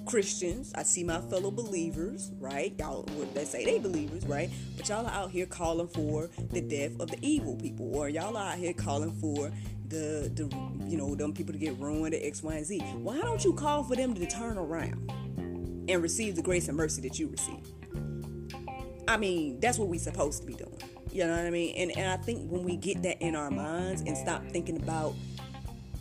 Christians. 0.07 0.73
I 0.75 0.83
see 0.83 1.05
my 1.05 1.21
fellow 1.21 1.51
believers, 1.51 2.33
right? 2.39 2.75
Y'all, 2.79 3.03
they 3.35 3.45
say 3.45 3.65
they 3.65 3.79
believers, 3.79 4.27
right? 4.27 4.51
But 4.77 4.89
y'all 4.89 5.07
are 5.07 5.13
out 5.13 5.31
here 5.31 5.47
calling 5.47 5.89
for 5.89 6.29
the 6.51 6.61
death 6.61 6.93
of 7.01 7.11
the 7.11 7.19
evil 7.23 7.57
people, 7.57 7.95
or 7.97 8.09
y'all 8.09 8.37
are 8.37 8.53
out 8.53 8.59
here 8.59 8.73
calling 8.73 9.13
for 9.13 9.51
the 9.89 10.31
the 10.35 10.45
you 10.87 10.97
know 10.97 11.15
them 11.15 11.33
people 11.33 11.53
to 11.53 11.59
get 11.59 11.79
ruined 11.79 12.15
at 12.15 12.23
X, 12.23 12.43
Y, 12.43 12.55
and 12.55 12.67
Z. 12.67 12.81
Why 12.95 13.21
don't 13.21 13.45
you 13.45 13.53
call 13.53 13.85
for 13.85 13.97
them 13.97 14.15
to 14.15 14.27
turn 14.27 14.59
around 14.59 15.11
and 15.89 16.03
receive 16.03 16.37
the 16.37 16.43
grace 16.43 16.69
and 16.69 16.77
mercy 16.77 17.03
that 17.03 17.19
you 17.19 17.29
receive? 17.29 17.67
I 19.07 19.17
mean, 19.17 19.61
that's 19.61 19.79
what 19.79 19.89
we're 19.89 20.01
supposed 20.01 20.43
to 20.43 20.47
be 20.47 20.55
doing. 20.55 20.79
You 21.13 21.27
know 21.27 21.37
what 21.37 21.47
I 21.47 21.51
mean? 21.51 21.75
And 21.77 21.97
and 21.97 22.11
I 22.11 22.17
think 22.17 22.51
when 22.51 22.65
we 22.65 22.77
get 22.77 23.03
that 23.03 23.23
in 23.23 23.37
our 23.37 23.51
minds 23.51 24.03
and 24.03 24.17
stop 24.17 24.43
thinking 24.51 24.77
about 24.77 25.15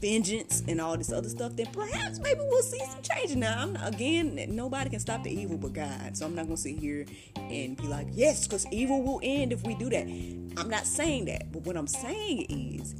vengeance 0.01 0.63
and 0.67 0.81
all 0.81 0.98
this 0.98 1.12
other 1.13 1.29
stuff, 1.29 1.55
then 1.55 1.67
perhaps 1.67 2.19
maybe 2.19 2.41
we'll 2.41 2.62
see 2.62 2.83
some 2.86 3.01
change. 3.01 3.36
Now, 3.36 3.72
again, 3.83 4.38
nobody 4.50 4.89
can 4.89 5.00
stop 5.00 5.24
the 5.24 5.31
evil 5.31 5.57
but 5.57 5.74
God. 5.74 6.17
So 6.17 6.25
I'm 6.25 6.36
not 6.36 6.45
gonna 6.45 6.57
sit 6.57 6.77
here 6.77 7.05
and 7.38 7.77
be 7.77 7.88
like, 7.88 8.07
yes, 8.12 8.48
because 8.48 8.65
evil 8.72 9.01
will 9.01 9.22
end 9.24 9.53
if 9.53 9.63
we 9.63 9.75
do 9.75 9.89
that. 9.91 10.07
I'm 10.57 10.69
not 10.69 10.86
saying 10.86 11.25
that, 11.25 11.51
but 11.51 11.62
what 11.62 11.77
I'm 11.77 11.88
saying 11.88 12.48
is 12.50 12.95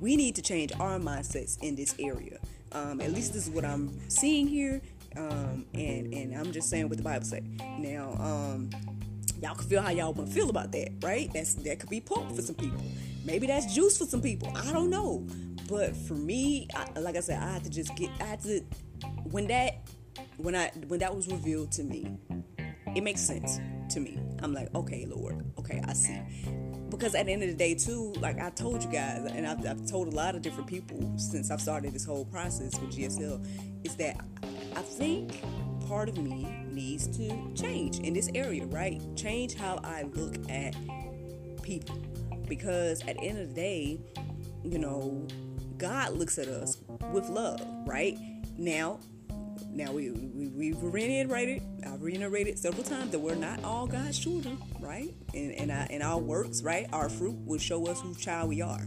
we 0.00 0.16
need 0.16 0.36
to 0.36 0.42
change 0.42 0.70
our 0.78 0.98
mindsets 0.98 1.60
in 1.62 1.74
this 1.74 1.94
area. 1.98 2.38
Um, 2.72 3.00
at 3.00 3.12
least 3.12 3.32
this 3.32 3.48
is 3.48 3.50
what 3.50 3.64
I'm 3.64 3.98
seeing 4.08 4.46
here. 4.46 4.80
Um, 5.16 5.64
and 5.74 6.12
and 6.12 6.34
I'm 6.36 6.52
just 6.52 6.68
saying 6.68 6.88
what 6.88 6.98
the 6.98 7.04
Bible 7.04 7.24
says. 7.24 7.42
Now, 7.78 8.16
um, 8.20 8.70
y'all 9.44 9.54
can 9.54 9.68
feel 9.68 9.82
how 9.82 9.90
y'all 9.90 10.12
want 10.14 10.28
to 10.28 10.34
feel 10.34 10.48
about 10.48 10.72
that, 10.72 10.88
right? 11.02 11.30
That's 11.34 11.54
that 11.54 11.78
could 11.78 11.90
be 11.90 12.00
pork 12.00 12.34
for 12.34 12.40
some 12.40 12.54
people. 12.54 12.82
Maybe 13.24 13.46
that's 13.46 13.72
juice 13.74 13.98
for 13.98 14.06
some 14.06 14.22
people. 14.22 14.50
I 14.56 14.72
don't 14.72 14.90
know. 14.90 15.26
But 15.68 15.94
for 15.96 16.14
me, 16.14 16.68
I, 16.74 16.98
like 16.98 17.16
I 17.16 17.20
said, 17.20 17.42
I 17.42 17.52
had 17.52 17.64
to 17.64 17.70
just 17.70 17.94
get. 17.94 18.10
I 18.20 18.24
had 18.24 18.42
to 18.42 18.60
when 19.24 19.46
that 19.48 19.86
when 20.38 20.56
I 20.56 20.70
when 20.88 21.00
that 21.00 21.14
was 21.14 21.28
revealed 21.28 21.72
to 21.72 21.84
me, 21.84 22.16
it 22.94 23.02
makes 23.02 23.20
sense 23.20 23.60
to 23.90 24.00
me. 24.00 24.18
I'm 24.42 24.54
like, 24.54 24.74
okay, 24.74 25.06
Lord, 25.06 25.44
okay, 25.58 25.82
I 25.86 25.92
see. 25.92 26.18
Because 26.88 27.14
at 27.14 27.26
the 27.26 27.32
end 27.32 27.42
of 27.42 27.48
the 27.48 27.54
day, 27.54 27.74
too, 27.74 28.14
like 28.20 28.38
I 28.40 28.50
told 28.50 28.82
you 28.82 28.90
guys, 28.90 29.30
and 29.30 29.46
I've, 29.46 29.66
I've 29.66 29.86
told 29.86 30.08
a 30.08 30.16
lot 30.16 30.34
of 30.34 30.42
different 30.42 30.68
people 30.68 31.18
since 31.18 31.50
I've 31.50 31.60
started 31.60 31.92
this 31.92 32.04
whole 32.04 32.24
process 32.24 32.78
with 32.78 32.96
GSL, 32.96 33.44
is 33.84 33.96
that 33.96 34.24
I 34.76 34.80
think 34.80 35.42
part 35.86 36.08
of 36.08 36.18
me 36.18 36.46
needs 36.70 37.06
to 37.16 37.52
change 37.54 37.98
in 38.00 38.14
this 38.14 38.28
area, 38.34 38.66
right? 38.66 39.00
Change 39.16 39.54
how 39.54 39.80
I 39.84 40.02
look 40.14 40.36
at 40.50 40.74
people. 41.62 41.96
Because 42.48 43.00
at 43.02 43.16
the 43.16 43.22
end 43.22 43.38
of 43.38 43.48
the 43.48 43.54
day, 43.54 44.00
you 44.62 44.78
know, 44.78 45.26
God 45.78 46.12
looks 46.12 46.38
at 46.38 46.48
us 46.48 46.78
with 47.12 47.28
love, 47.28 47.60
right? 47.86 48.18
Now, 48.58 49.00
now 49.70 49.92
we, 49.92 50.10
we 50.10 50.48
we've 50.48 50.82
reiterated, 50.82 51.62
I've 51.86 52.02
reiterated 52.02 52.58
several 52.58 52.84
times 52.84 53.10
that 53.10 53.18
we're 53.18 53.34
not 53.34 53.64
all 53.64 53.86
God's 53.86 54.18
children, 54.18 54.58
right? 54.80 55.12
And 55.32 55.52
and, 55.52 55.70
our, 55.70 55.86
and 55.90 56.02
our 56.02 56.18
works, 56.18 56.62
right? 56.62 56.86
Our 56.92 57.08
fruit 57.08 57.36
will 57.44 57.58
show 57.58 57.86
us 57.86 58.00
whose 58.00 58.18
child 58.18 58.48
we 58.48 58.62
are. 58.62 58.86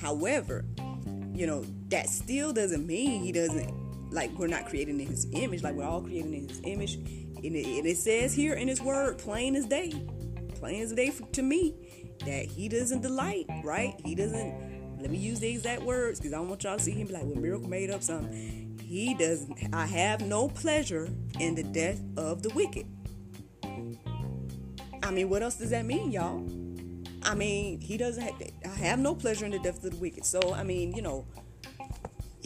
However, 0.00 0.64
you 1.32 1.46
know 1.46 1.64
that 1.88 2.08
still 2.08 2.52
doesn't 2.52 2.86
mean 2.86 3.22
He 3.22 3.32
doesn't 3.32 3.75
like 4.10 4.30
we're 4.38 4.46
not 4.46 4.66
creating 4.66 5.00
in 5.00 5.06
his 5.06 5.26
image. 5.32 5.62
Like 5.62 5.74
we're 5.74 5.84
all 5.84 6.02
creating 6.02 6.34
in 6.34 6.48
his 6.48 6.60
image. 6.64 6.94
And 6.94 7.54
it, 7.54 7.66
and 7.66 7.86
it 7.86 7.98
says 7.98 8.34
here 8.34 8.54
in 8.54 8.68
his 8.68 8.80
word 8.80 9.18
plain 9.18 9.56
as 9.56 9.66
day. 9.66 9.92
Plain 10.54 10.82
as 10.82 10.92
day 10.92 11.10
for, 11.10 11.26
to 11.26 11.42
me 11.42 11.74
that 12.24 12.46
he 12.46 12.68
doesn't 12.68 13.02
delight 13.02 13.46
right? 13.62 13.94
He 14.04 14.14
doesn't 14.14 14.76
let 15.00 15.10
me 15.10 15.18
use 15.18 15.40
the 15.40 15.48
exact 15.48 15.82
words 15.82 16.18
because 16.18 16.32
i 16.32 16.36
don't 16.36 16.48
want 16.48 16.64
y'all 16.64 16.78
to 16.78 16.82
see 16.82 16.92
him 16.92 17.06
be 17.06 17.12
like 17.12 17.24
well 17.24 17.36
miracle 17.36 17.68
made 17.68 17.90
up 17.90 18.02
something. 18.02 18.78
He 18.82 19.14
doesn't 19.14 19.74
i 19.74 19.86
have 19.86 20.22
no 20.22 20.48
pleasure 20.48 21.08
in 21.38 21.54
the 21.54 21.62
death 21.62 22.00
of 22.16 22.42
the 22.42 22.48
wicked. 22.50 22.86
I 25.02 25.10
mean 25.10 25.28
what 25.28 25.42
else 25.42 25.56
does 25.56 25.70
that 25.70 25.84
mean 25.84 26.12
y'all? 26.12 26.44
I 27.22 27.34
mean 27.34 27.80
he 27.80 27.96
doesn't 27.96 28.22
have, 28.22 28.34
i 28.64 28.68
have 28.68 28.98
no 28.98 29.14
pleasure 29.14 29.44
in 29.44 29.50
the 29.50 29.58
death 29.58 29.84
of 29.84 29.90
the 29.90 29.96
wicked. 29.98 30.24
So 30.24 30.54
i 30.54 30.62
mean 30.62 30.94
you 30.94 31.02
know 31.02 31.26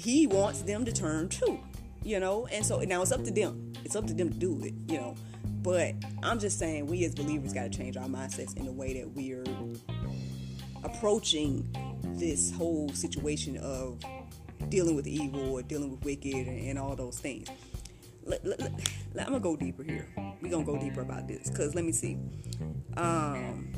he 0.01 0.27
wants 0.27 0.63
them 0.63 0.85
to 0.85 0.93
turn 0.93 1.29
too, 1.29 1.61
you 2.03 2.19
know. 2.19 2.47
And 2.47 2.65
so 2.65 2.81
now 2.81 3.03
it's 3.03 3.13
up 3.13 3.23
to 3.25 3.31
them. 3.31 3.73
It's 3.85 3.95
up 3.95 4.07
to 4.07 4.15
them 4.15 4.31
to 4.31 4.39
do 4.39 4.63
it, 4.63 4.75
you 4.89 4.99
know. 4.99 5.15
But 5.63 5.95
I'm 6.23 6.39
just 6.39 6.59
saying, 6.59 6.87
we 6.87 7.05
as 7.05 7.15
believers 7.15 7.53
got 7.53 7.71
to 7.71 7.79
change 7.79 7.97
our 7.97 8.07
mindsets 8.07 8.57
in 8.57 8.65
the 8.65 8.73
way 8.73 8.99
that 8.99 9.13
we 9.13 9.33
are 9.33 9.45
approaching 10.83 11.69
this 12.19 12.51
whole 12.53 12.89
situation 12.91 13.59
of 13.59 14.03
dealing 14.71 14.97
with 14.97 15.07
evil 15.07 15.53
or 15.53 15.63
dealing 15.63 15.91
with 15.91 16.03
wicked 16.05 16.35
and, 16.35 16.69
and 16.69 16.79
all 16.79 16.97
those 16.97 17.19
things. 17.19 17.49
Let, 18.25 18.45
let, 18.47 18.61
let, 18.61 18.73
I'm 19.19 19.33
gonna 19.33 19.41
go 19.41 19.57
deeper 19.57 19.83
here. 19.83 20.09
We're 20.41 20.51
gonna 20.51 20.65
go 20.65 20.79
deeper 20.79 21.01
about 21.01 21.29
this 21.29 21.51
because 21.51 21.75
let 21.75 21.85
me 21.85 21.93
see. 21.93 22.19
Um, 22.97 23.73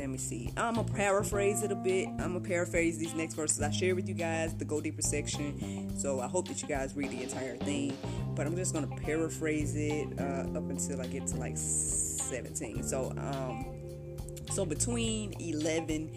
let 0.00 0.08
me 0.08 0.16
see. 0.16 0.50
I'm 0.56 0.76
gonna 0.76 0.88
paraphrase 0.88 1.62
it 1.62 1.70
a 1.70 1.74
bit. 1.74 2.08
I'm 2.08 2.32
gonna 2.32 2.40
paraphrase 2.40 2.96
these 2.96 3.14
next 3.14 3.34
verses 3.34 3.60
I 3.60 3.70
share 3.70 3.94
with 3.94 4.08
you 4.08 4.14
guys, 4.14 4.54
the 4.54 4.64
go 4.64 4.80
deeper 4.80 5.02
section. 5.02 5.94
So 5.98 6.20
I 6.20 6.26
hope 6.26 6.48
that 6.48 6.62
you 6.62 6.68
guys 6.68 6.96
read 6.96 7.10
the 7.10 7.22
entire 7.22 7.56
thing. 7.58 7.96
But 8.34 8.46
I'm 8.46 8.56
just 8.56 8.72
gonna 8.72 8.86
paraphrase 8.86 9.76
it 9.76 10.08
uh, 10.18 10.56
up 10.56 10.70
until 10.70 11.02
I 11.02 11.06
get 11.06 11.26
to 11.28 11.36
like 11.36 11.58
17. 11.58 12.82
So 12.82 13.12
um, 13.18 13.66
so 14.50 14.64
between 14.64 15.34
11 15.38 16.10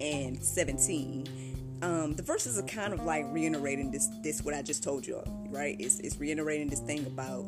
and 0.00 0.42
17 0.42 1.46
um, 1.82 2.14
the 2.14 2.22
verses 2.22 2.58
are 2.58 2.62
kind 2.62 2.94
of 2.94 3.04
like 3.04 3.26
reiterating 3.28 3.90
this 3.90 4.08
this 4.22 4.42
what 4.42 4.54
I 4.54 4.62
just 4.62 4.82
told 4.82 5.06
you, 5.06 5.22
right? 5.50 5.76
It's, 5.78 6.00
it's 6.00 6.18
reiterating 6.18 6.68
this 6.68 6.80
thing 6.80 7.04
about 7.06 7.46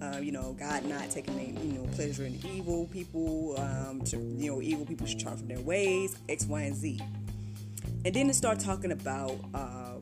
uh, 0.00 0.18
you 0.18 0.32
know 0.32 0.56
God 0.58 0.84
not 0.84 1.10
taking 1.10 1.38
any, 1.38 1.58
you 1.66 1.72
know 1.74 1.88
pleasure 1.92 2.24
in 2.24 2.38
evil 2.44 2.86
people, 2.92 3.54
um, 3.58 4.02
to, 4.02 4.16
you 4.16 4.50
know 4.50 4.62
evil 4.62 4.86
people 4.86 5.06
should 5.06 5.20
turn 5.20 5.36
from 5.36 5.48
their 5.48 5.60
ways, 5.60 6.18
X, 6.28 6.46
Y, 6.46 6.60
and 6.62 6.76
Z, 6.76 7.00
and 8.04 8.14
then 8.14 8.30
it 8.30 8.34
start 8.34 8.60
talking 8.60 8.92
about 8.92 9.36
uh, 9.54 9.94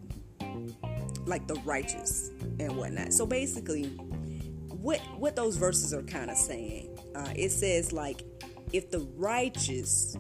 like 1.26 1.46
the 1.46 1.56
righteous 1.64 2.30
and 2.60 2.76
whatnot. 2.76 3.12
So 3.12 3.26
basically, 3.26 3.84
what 4.68 5.00
what 5.18 5.36
those 5.36 5.56
verses 5.56 5.92
are 5.92 6.02
kind 6.02 6.30
of 6.30 6.36
saying, 6.36 6.98
uh, 7.14 7.32
it 7.34 7.50
says 7.50 7.92
like 7.92 8.22
if 8.72 8.90
the 8.90 9.00
righteous 9.16 10.16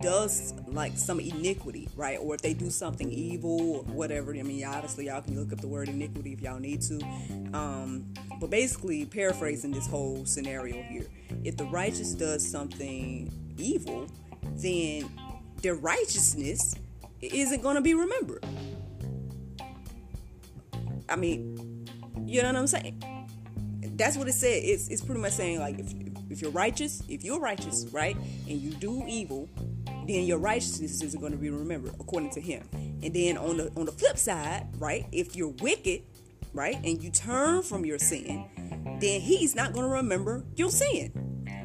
does 0.00 0.54
like 0.66 0.96
some 0.96 1.20
iniquity, 1.20 1.88
right? 1.96 2.18
Or 2.20 2.34
if 2.34 2.42
they 2.42 2.54
do 2.54 2.70
something 2.70 3.10
evil 3.10 3.82
whatever. 3.84 4.34
I 4.34 4.42
mean, 4.42 4.64
obviously, 4.64 5.06
y'all 5.06 5.22
can 5.22 5.38
look 5.38 5.52
up 5.52 5.60
the 5.60 5.68
word 5.68 5.88
iniquity 5.88 6.32
if 6.32 6.40
y'all 6.40 6.58
need 6.58 6.82
to. 6.82 7.00
Um, 7.52 8.12
but 8.40 8.50
basically, 8.50 9.04
paraphrasing 9.04 9.70
this 9.70 9.86
whole 9.86 10.24
scenario 10.24 10.82
here, 10.82 11.06
if 11.44 11.56
the 11.56 11.64
righteous 11.64 12.14
does 12.14 12.48
something 12.48 13.32
evil, 13.56 14.06
then 14.56 15.10
their 15.62 15.74
righteousness 15.74 16.74
isn't 17.20 17.62
going 17.62 17.74
to 17.74 17.82
be 17.82 17.94
remembered. 17.94 18.44
I 21.08 21.16
mean, 21.16 21.86
you 22.26 22.42
know 22.42 22.48
what 22.48 22.56
I'm 22.56 22.66
saying? 22.66 23.02
That's 23.96 24.16
what 24.16 24.28
it 24.28 24.34
said. 24.34 24.62
It's, 24.62 24.88
it's 24.88 25.02
pretty 25.02 25.20
much 25.20 25.32
saying, 25.32 25.58
like, 25.58 25.78
if, 25.78 25.92
if 26.30 26.42
you're 26.42 26.50
righteous, 26.50 27.02
if 27.08 27.24
you're 27.24 27.40
righteous, 27.40 27.86
right, 27.90 28.16
and 28.16 28.60
you 28.60 28.70
do 28.72 29.02
evil, 29.08 29.48
then 30.08 30.24
your 30.24 30.38
righteousness 30.38 31.02
is 31.02 31.14
going 31.14 31.32
to 31.32 31.38
be 31.38 31.50
remembered 31.50 31.94
according 32.00 32.30
to 32.30 32.40
him. 32.40 32.66
And 32.72 33.12
then 33.12 33.36
on 33.36 33.58
the 33.58 33.70
on 33.76 33.86
the 33.86 33.92
flip 33.92 34.16
side, 34.16 34.66
right, 34.78 35.06
if 35.12 35.36
you're 35.36 35.54
wicked, 35.60 36.02
right, 36.52 36.76
and 36.76 37.02
you 37.02 37.10
turn 37.10 37.62
from 37.62 37.84
your 37.84 37.98
sin, 37.98 38.46
then 39.00 39.20
he's 39.20 39.54
not 39.54 39.72
going 39.72 39.84
to 39.84 39.92
remember 39.92 40.44
your 40.56 40.70
sin. 40.70 41.12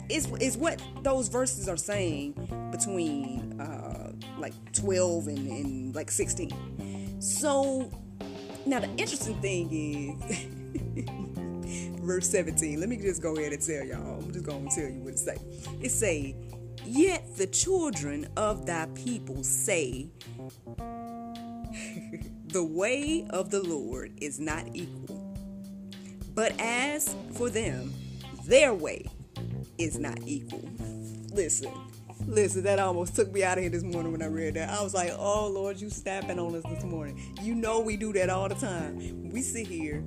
Is 0.09 0.27
is 0.39 0.57
what 0.57 0.81
those 1.01 1.29
verses 1.29 1.69
are 1.69 1.77
saying 1.77 2.33
between 2.71 3.61
uh, 3.61 4.11
like 4.37 4.53
12 4.73 5.27
and, 5.27 5.47
and 5.47 5.95
like 5.95 6.11
16. 6.11 7.21
So 7.21 7.89
now 8.65 8.79
the 8.79 8.89
interesting 8.97 9.39
thing 9.41 9.69
is 9.71 10.47
verse 12.01 12.29
17. 12.29 12.79
Let 12.79 12.89
me 12.89 12.97
just 12.97 13.21
go 13.21 13.37
ahead 13.37 13.53
and 13.53 13.61
tell 13.61 13.85
y'all. 13.85 14.19
I'm 14.19 14.33
just 14.33 14.45
going 14.45 14.67
to 14.67 14.75
tell 14.75 14.89
you 14.89 15.01
what 15.01 15.13
it 15.13 15.19
say. 15.19 15.37
It 15.81 15.89
say 15.89 16.35
Yet 16.85 17.37
the 17.37 17.47
children 17.47 18.27
of 18.35 18.65
thy 18.65 18.87
people 18.95 19.43
say, 19.43 20.09
The 22.53 22.63
way 22.63 23.25
of 23.31 23.49
the 23.49 23.63
Lord 23.63 24.13
is 24.21 24.39
not 24.39 24.67
equal. 24.73 25.35
But 26.35 26.53
as 26.59 27.15
for 27.33 27.49
them, 27.49 27.93
their 28.45 28.73
way 28.73 29.05
is 29.77 29.97
not 29.97 30.19
equal. 30.25 30.69
Listen, 31.31 31.71
listen, 32.27 32.63
that 32.63 32.79
almost 32.79 33.15
took 33.15 33.31
me 33.31 33.43
out 33.43 33.57
of 33.57 33.63
here 33.63 33.71
this 33.71 33.83
morning 33.83 34.11
when 34.11 34.21
I 34.21 34.27
read 34.27 34.55
that. 34.55 34.69
I 34.69 34.83
was 34.83 34.93
like, 34.93 35.11
oh 35.17 35.47
Lord, 35.47 35.79
you 35.81 35.89
snapping 35.89 36.37
on 36.37 36.55
us 36.55 36.63
this 36.69 36.83
morning. 36.83 37.35
You 37.41 37.55
know 37.55 37.79
we 37.79 37.97
do 37.97 38.13
that 38.13 38.29
all 38.29 38.49
the 38.49 38.55
time. 38.55 39.29
We 39.29 39.41
sit 39.41 39.67
here 39.67 40.03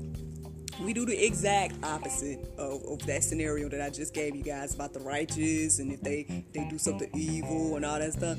we 0.80 0.92
do 0.92 1.06
the 1.06 1.24
exact 1.24 1.74
opposite 1.84 2.38
of, 2.58 2.84
of, 2.84 3.06
that 3.06 3.24
scenario 3.24 3.68
that 3.68 3.80
I 3.80 3.90
just 3.90 4.12
gave 4.12 4.36
you 4.36 4.42
guys 4.42 4.74
about 4.74 4.92
the 4.92 5.00
righteous 5.00 5.78
and 5.78 5.92
if 5.92 6.00
they 6.02 6.44
they 6.52 6.68
do 6.68 6.78
something 6.78 7.10
evil 7.14 7.76
and 7.76 7.84
all 7.84 7.98
that 7.98 8.12
stuff. 8.12 8.38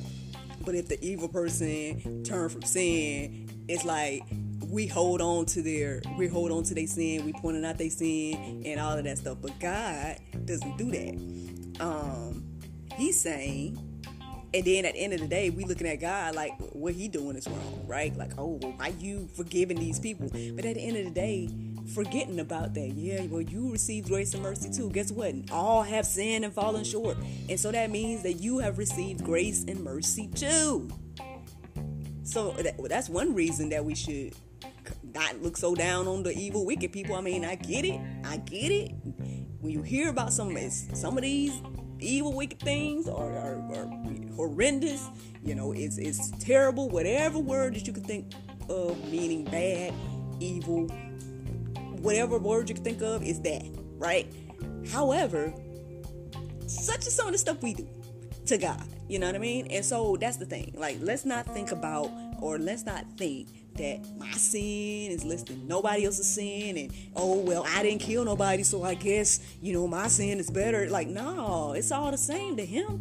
But 0.64 0.76
if 0.76 0.88
the 0.88 1.04
evil 1.04 1.28
person 1.28 2.24
turn 2.24 2.50
from 2.50 2.62
sin, 2.64 3.66
it's 3.68 3.86
like 3.86 4.24
we 4.70 4.86
hold 4.86 5.22
on 5.22 5.46
to 5.48 5.62
their 5.62 6.02
we 6.18 6.28
hold 6.28 6.52
on 6.52 6.64
to 6.64 6.76
their 6.76 6.88
sin, 6.88 7.26
we 7.26 7.34
pointing 7.34 7.66
out 7.66 7.78
their 7.78 7.90
sin 7.90 8.64
and 8.66 8.80
all 8.80 8.98
of 8.98 9.04
that 9.04 9.18
stuff. 9.18 9.38
But 9.42 9.60
God 9.60 10.18
doesn't 10.46 10.78
do 10.78 10.92
that. 10.92 11.84
Um, 11.84 12.44
he's 12.96 13.20
saying 13.20 13.78
and 14.54 14.64
then 14.64 14.86
at 14.86 14.94
the 14.94 15.00
end 15.00 15.14
of 15.14 15.20
the 15.20 15.28
day, 15.28 15.50
we 15.50 15.66
looking 15.66 15.88
at 15.88 16.00
God 16.00 16.34
like 16.34 16.54
what 16.72 16.94
he 16.94 17.08
doing 17.08 17.36
is 17.36 17.48
wrong, 17.48 17.84
right? 17.86 18.16
Like, 18.18 18.32
oh, 18.38 18.58
why 18.78 18.94
you 19.00 19.28
forgiving 19.36 19.78
these 19.78 20.00
people? 20.00 20.30
But 20.30 20.66
at 20.66 20.76
the 20.76 20.82
end 20.82 20.98
of 20.98 21.06
the 21.06 21.12
day, 21.12 21.50
forgetting 21.93 22.39
about 22.39 22.73
that. 22.73 22.93
Yeah, 22.93 23.23
well, 23.23 23.41
you 23.41 23.71
received 23.71 24.08
grace 24.08 24.34
and 24.34 24.43
mercy 24.43 24.69
too. 24.69 24.89
Guess 24.89 25.12
what? 25.12 25.34
All 25.52 25.84
have 25.84 26.06
sinned 26.06 26.45
and 26.45 26.54
fallen 26.54 26.84
short. 26.84 27.17
And 27.50 27.60
so 27.60 27.71
that 27.71 27.89
means 27.89 28.23
that 28.23 28.34
you 28.34 28.60
have 28.60 28.78
received 28.78 29.23
grace 29.23 29.65
and 29.67 29.84
mercy 29.84 30.28
too. 30.28 30.89
So 32.23 32.52
that's 32.89 33.10
one 33.10 33.34
reason 33.34 33.69
that 33.69 33.84
we 33.86 33.95
should 33.95 34.36
not 35.13 35.41
look 35.41 35.58
so 35.58 35.76
down 35.76 36.08
on 36.08 36.23
the 36.23 36.32
evil, 36.38 36.65
wicked 36.65 36.91
people. 36.91 37.15
I 37.15 37.21
mean, 37.21 37.45
I 37.45 37.56
get 37.56 37.86
it. 37.86 38.00
I 38.26 38.38
get 38.38 38.71
it. 38.71 38.91
When 39.62 39.71
you 39.71 39.82
hear 39.82 40.10
about 40.10 40.34
some 40.34 40.56
of 40.56 40.71
some 40.71 41.17
of 41.17 41.23
these 41.23 41.54
evil, 42.00 42.34
wicked 42.34 42.60
things 42.60 43.08
are, 43.08 43.34
are, 43.38 43.58
are 43.73 43.89
horrendous, 44.36 45.08
you 45.43 45.56
know, 45.56 45.71
it's 45.71 45.97
it's 45.97 46.32
terrible. 46.39 46.89
Whatever 46.89 47.39
word 47.39 47.76
that 47.76 47.88
you 47.88 47.93
could 47.93 48.06
think 48.06 48.34
of 48.69 48.97
meaning 49.10 49.45
bad, 49.45 49.93
evil, 50.39 50.89
whatever 52.00 52.38
word 52.38 52.70
you 52.70 52.76
can 52.76 52.84
think 52.84 53.02
of 53.02 53.24
is 53.24 53.42
that, 53.42 53.66
right? 53.98 54.32
However, 54.92 55.54
such 56.68 57.08
is 57.08 57.16
some 57.16 57.28
of 57.28 57.34
the 57.34 57.38
stuff 57.38 57.62
we 57.62 57.74
do 57.74 57.88
to 58.46 58.58
God, 58.58 58.84
you 59.08 59.20
know 59.20 59.28
what 59.28 59.36
I 59.36 59.40
mean? 59.40 59.68
And 59.72 59.84
so 59.84 60.18
that's 60.20 60.38
the 60.38 60.46
thing. 60.46 60.74
Like, 60.78 60.98
let's 61.02 61.26
not 61.26 61.46
think 61.54 61.72
about 61.72 62.12
or 62.40 62.58
let's 62.60 62.86
not 62.86 63.06
think 63.18 63.48
that 63.78 64.00
my 64.18 64.32
sin 64.32 65.12
is 65.12 65.24
less 65.24 65.44
than 65.44 65.68
nobody 65.68 66.06
else's 66.06 66.28
sin 66.28 66.78
and 66.78 66.92
oh 67.16 67.38
well 67.38 67.64
I 67.68 67.84
didn't 67.84 68.02
kill 68.02 68.26
nobody 68.26 68.64
so 68.64 68.84
I 68.84 68.96
guess 68.96 69.40
you 69.62 69.72
know 69.72 69.88
my 69.88 70.08
sin 70.08 70.40
is 70.40 70.50
better 70.50 70.90
like 70.90 71.08
no 71.08 71.74
it's 71.74 71.92
all 71.92 72.10
the 72.10 72.18
same 72.18 72.58
to 72.58 72.66
him 72.66 73.00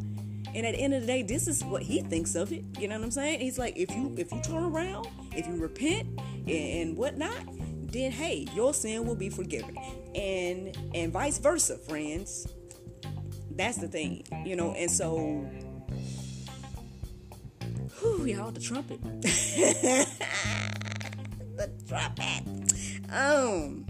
and 0.54 0.66
at 0.66 0.74
the 0.74 0.80
end 0.80 0.94
of 0.94 1.00
the 1.00 1.06
day 1.06 1.22
this 1.22 1.48
is 1.48 1.64
what 1.64 1.82
he 1.82 2.02
thinks 2.02 2.34
of 2.34 2.52
it 2.52 2.62
you 2.78 2.88
know 2.88 2.96
what 2.96 3.04
I'm 3.04 3.10
saying 3.10 3.40
he's 3.40 3.58
like 3.58 3.76
if 3.76 3.90
you 3.90 4.14
if 4.18 4.30
you 4.30 4.40
turn 4.42 4.64
around 4.64 5.08
if 5.34 5.46
you 5.46 5.56
repent 5.56 6.08
and, 6.46 6.50
and 6.50 6.96
whatnot 6.96 7.42
then 7.90 8.10
hey, 8.12 8.46
your 8.54 8.74
sin 8.74 9.06
will 9.06 9.14
be 9.14 9.28
forgiven. 9.30 9.76
And 10.14 10.76
and 10.94 11.12
vice 11.12 11.38
versa, 11.38 11.78
friends. 11.78 12.48
That's 13.50 13.78
the 13.78 13.88
thing, 13.88 14.24
you 14.44 14.54
know, 14.56 14.72
and 14.72 14.90
so 14.90 15.48
whew, 18.00 18.26
y'all 18.26 18.50
the 18.50 18.60
trumpet. 18.60 19.00
the 19.22 20.06
trumpet. 21.88 22.42
Um 23.10 23.86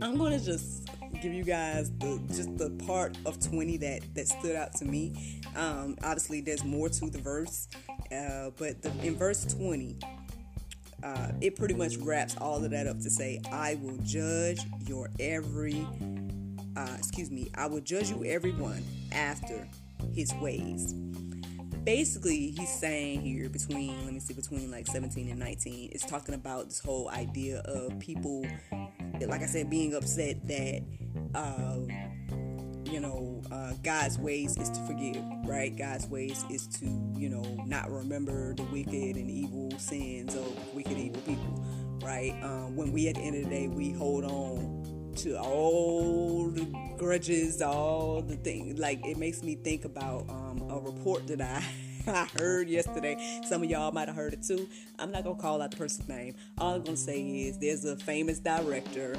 I'm 0.00 0.16
gonna 0.16 0.40
just 0.40 0.88
give 1.22 1.32
you 1.32 1.44
guys 1.44 1.90
the 1.98 2.20
just 2.28 2.58
the 2.58 2.70
part 2.84 3.16
of 3.24 3.38
20 3.40 3.76
that 3.78 4.14
that 4.14 4.26
stood 4.28 4.56
out 4.56 4.74
to 4.74 4.84
me. 4.84 5.40
Um, 5.54 5.96
obviously, 6.02 6.40
there's 6.40 6.64
more 6.64 6.88
to 6.88 7.10
the 7.10 7.18
verse, 7.18 7.68
uh, 8.10 8.50
but 8.58 8.82
the, 8.82 8.90
in 9.02 9.16
verse 9.16 9.44
20, 9.44 9.98
uh, 11.02 11.32
it 11.40 11.56
pretty 11.56 11.74
much 11.74 11.96
wraps 11.96 12.36
all 12.38 12.64
of 12.64 12.70
that 12.70 12.86
up 12.86 13.00
to 13.00 13.10
say, 13.10 13.40
I 13.50 13.78
will 13.82 13.98
judge 14.04 14.60
your 14.86 15.10
every, 15.18 15.86
uh, 16.76 16.94
excuse 16.96 17.30
me, 17.30 17.50
I 17.54 17.66
will 17.66 17.80
judge 17.80 18.10
you 18.10 18.24
everyone 18.24 18.82
after 19.12 19.68
his 20.14 20.32
ways. 20.34 20.92
Basically, 21.84 22.50
he's 22.50 22.72
saying 22.72 23.22
here 23.22 23.48
between, 23.48 24.04
let 24.04 24.14
me 24.14 24.20
see, 24.20 24.34
between 24.34 24.70
like 24.70 24.86
17 24.86 25.28
and 25.28 25.38
19, 25.38 25.90
it's 25.92 26.06
talking 26.06 26.34
about 26.34 26.66
this 26.66 26.78
whole 26.78 27.10
idea 27.10 27.58
of 27.60 27.98
people, 27.98 28.46
like 29.20 29.42
I 29.42 29.46
said, 29.46 29.68
being 29.68 29.94
upset 29.94 30.46
that, 30.46 30.82
uh, 31.34 31.78
you 32.84 33.00
know, 33.00 33.42
uh, 33.50 33.72
God's 33.82 34.18
ways 34.18 34.56
is 34.56 34.70
to 34.70 34.80
forgive, 34.86 35.24
right? 35.44 35.76
God's 35.76 36.06
ways 36.06 36.44
is 36.50 36.66
to, 36.78 36.86
you 37.16 37.28
know, 37.28 37.42
not 37.66 37.90
remember 37.90 38.54
the 38.54 38.62
wicked 38.64 39.16
and 39.16 39.30
evil 39.30 39.70
sins 39.78 40.34
of 40.34 40.74
wicked, 40.74 40.96
evil 40.96 41.20
people, 41.22 41.64
right? 42.02 42.34
Um, 42.42 42.76
when 42.76 42.92
we, 42.92 43.08
at 43.08 43.16
the 43.16 43.22
end 43.22 43.36
of 43.36 43.44
the 43.44 43.50
day, 43.50 43.68
we 43.68 43.92
hold 43.92 44.24
on 44.24 45.12
to 45.16 45.38
all 45.38 46.48
the 46.48 46.64
grudges, 46.98 47.60
all 47.60 48.22
the 48.22 48.36
things. 48.36 48.78
Like, 48.78 49.04
it 49.04 49.18
makes 49.18 49.42
me 49.42 49.56
think 49.56 49.84
about 49.84 50.28
um, 50.28 50.66
a 50.70 50.78
report 50.78 51.26
that 51.28 51.40
I 51.40 51.62
I 52.06 52.26
heard 52.38 52.68
yesterday. 52.68 53.16
Some 53.48 53.62
of 53.62 53.70
y'all 53.70 53.92
might 53.92 54.08
have 54.08 54.16
heard 54.16 54.32
it 54.32 54.42
too. 54.42 54.68
I'm 54.98 55.12
not 55.12 55.24
gonna 55.24 55.38
call 55.38 55.62
out 55.62 55.70
the 55.70 55.76
person's 55.76 56.08
name. 56.08 56.34
All 56.58 56.74
I'm 56.74 56.82
gonna 56.82 56.96
say 56.96 57.20
is 57.20 57.58
there's 57.58 57.84
a 57.84 57.96
famous 57.96 58.38
director 58.38 59.16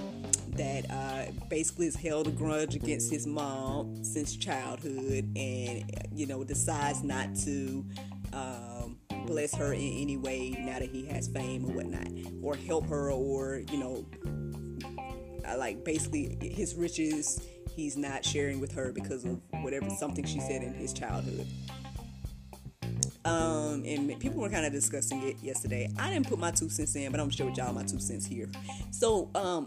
that 0.49 0.89
uh, 0.89 1.31
basically 1.49 1.85
has 1.85 1.95
held 1.95 2.27
a 2.27 2.31
grudge 2.31 2.75
against 2.75 3.11
his 3.11 3.25
mom 3.25 4.03
since 4.03 4.35
childhood, 4.35 5.31
and 5.35 5.85
you 6.13 6.25
know 6.25 6.43
decides 6.43 7.03
not 7.03 7.35
to. 7.45 7.85
Um, 8.33 8.97
bless 9.27 9.53
her 9.55 9.73
in 9.73 9.79
any 9.79 10.17
way 10.17 10.49
now 10.59 10.79
that 10.79 10.89
he 10.89 11.05
has 11.05 11.27
fame 11.27 11.63
or 11.65 11.71
whatnot, 11.71 12.07
or 12.41 12.55
help 12.55 12.87
her, 12.87 13.11
or 13.11 13.61
you 13.71 13.77
know, 13.77 14.05
like 15.55 15.85
basically 15.85 16.37
his 16.41 16.75
riches 16.75 17.47
he's 17.75 17.95
not 17.95 18.25
sharing 18.25 18.59
with 18.59 18.71
her 18.71 18.91
because 18.91 19.23
of 19.23 19.39
whatever 19.61 19.89
something 19.91 20.25
she 20.25 20.39
said 20.39 20.63
in 20.63 20.73
his 20.73 20.93
childhood. 20.93 21.47
Um, 23.25 23.83
and 23.85 24.19
people 24.19 24.41
were 24.41 24.49
kind 24.49 24.65
of 24.65 24.73
discussing 24.73 25.23
it 25.23 25.37
yesterday. 25.41 25.89
I 25.97 26.11
didn't 26.11 26.27
put 26.27 26.39
my 26.39 26.51
two 26.51 26.69
cents 26.69 26.95
in, 26.95 27.11
but 27.11 27.21
I'm 27.21 27.29
sure 27.29 27.49
y'all 27.51 27.73
my 27.73 27.83
two 27.83 27.99
cents 27.99 28.25
here. 28.25 28.49
So, 28.91 29.29
um, 29.35 29.65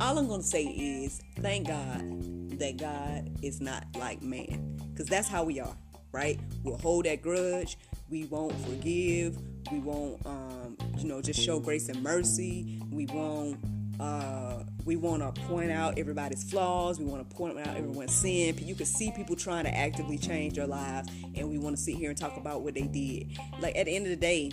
all 0.00 0.18
I'm 0.18 0.28
gonna 0.28 0.42
say 0.42 0.64
is 0.64 1.20
thank 1.40 1.68
God 1.68 2.58
that 2.58 2.76
God 2.76 3.30
is 3.42 3.60
not 3.60 3.86
like 3.96 4.22
man, 4.22 4.76
because 4.92 5.06
that's 5.06 5.28
how 5.28 5.44
we 5.44 5.58
are, 5.58 5.76
right? 6.12 6.38
We'll 6.64 6.78
hold 6.78 7.06
that 7.06 7.22
grudge. 7.22 7.78
We 8.10 8.24
won't 8.24 8.58
forgive. 8.66 9.38
We 9.70 9.78
won't, 9.78 10.24
um, 10.26 10.76
you 10.98 11.06
know, 11.06 11.22
just 11.22 11.40
show 11.40 11.58
grace 11.60 11.88
and 11.88 12.02
mercy. 12.02 12.78
We 12.90 13.06
won't 13.06 13.56
uh, 14.02 14.64
we 14.84 14.96
want 14.96 15.22
to 15.22 15.40
point 15.42 15.70
out 15.70 15.96
everybody's 15.96 16.42
flaws. 16.42 16.98
We 16.98 17.04
want 17.04 17.28
to 17.28 17.36
point 17.36 17.56
out 17.60 17.76
everyone's 17.76 18.12
sin. 18.12 18.58
You 18.58 18.74
can 18.74 18.86
see 18.86 19.12
people 19.12 19.36
trying 19.36 19.64
to 19.64 19.72
actively 19.72 20.18
change 20.18 20.54
their 20.54 20.66
lives, 20.66 21.08
and 21.36 21.48
we 21.48 21.58
want 21.58 21.76
to 21.76 21.82
sit 21.82 21.94
here 21.94 22.10
and 22.10 22.18
talk 22.18 22.36
about 22.36 22.62
what 22.62 22.74
they 22.74 22.82
did. 22.82 23.38
Like 23.60 23.76
at 23.76 23.86
the 23.86 23.94
end 23.94 24.06
of 24.06 24.10
the 24.10 24.16
day, 24.16 24.50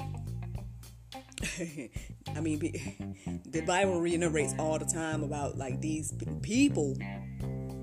I 2.35 2.41
mean, 2.41 2.59
the 3.47 3.61
Bible 3.61 3.99
reiterates 3.99 4.53
all 4.59 4.77
the 4.77 4.85
time 4.85 5.23
about 5.23 5.57
like 5.57 5.81
these 5.81 6.13
people 6.43 6.95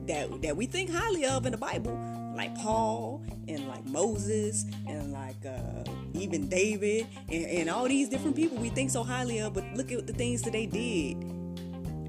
that 0.07 0.43
that 0.43 0.57
we 0.57 0.67
think 0.67 0.91
highly 0.91 1.27
of 1.27 1.47
in 1.47 1.53
the 1.53 1.59
Bible, 1.59 1.99
like 2.37 2.55
Paul 2.59 3.25
and 3.49 3.67
like 3.67 3.85
Moses 3.87 4.67
and 4.87 5.13
like 5.13 5.45
uh, 5.45 5.83
even 6.15 6.49
David 6.49 7.09
and, 7.29 7.45
and 7.45 7.71
all 7.71 7.89
these 7.89 8.09
different 8.09 8.37
people 8.37 8.57
we 8.59 8.69
think 8.69 8.91
so 8.91 9.03
highly 9.03 9.41
of. 9.41 9.55
But 9.55 9.65
look 9.75 9.91
at 9.91 10.07
the 10.07 10.13
things 10.13 10.43
that 10.43 10.53
they 10.53 10.67
did 10.67 11.36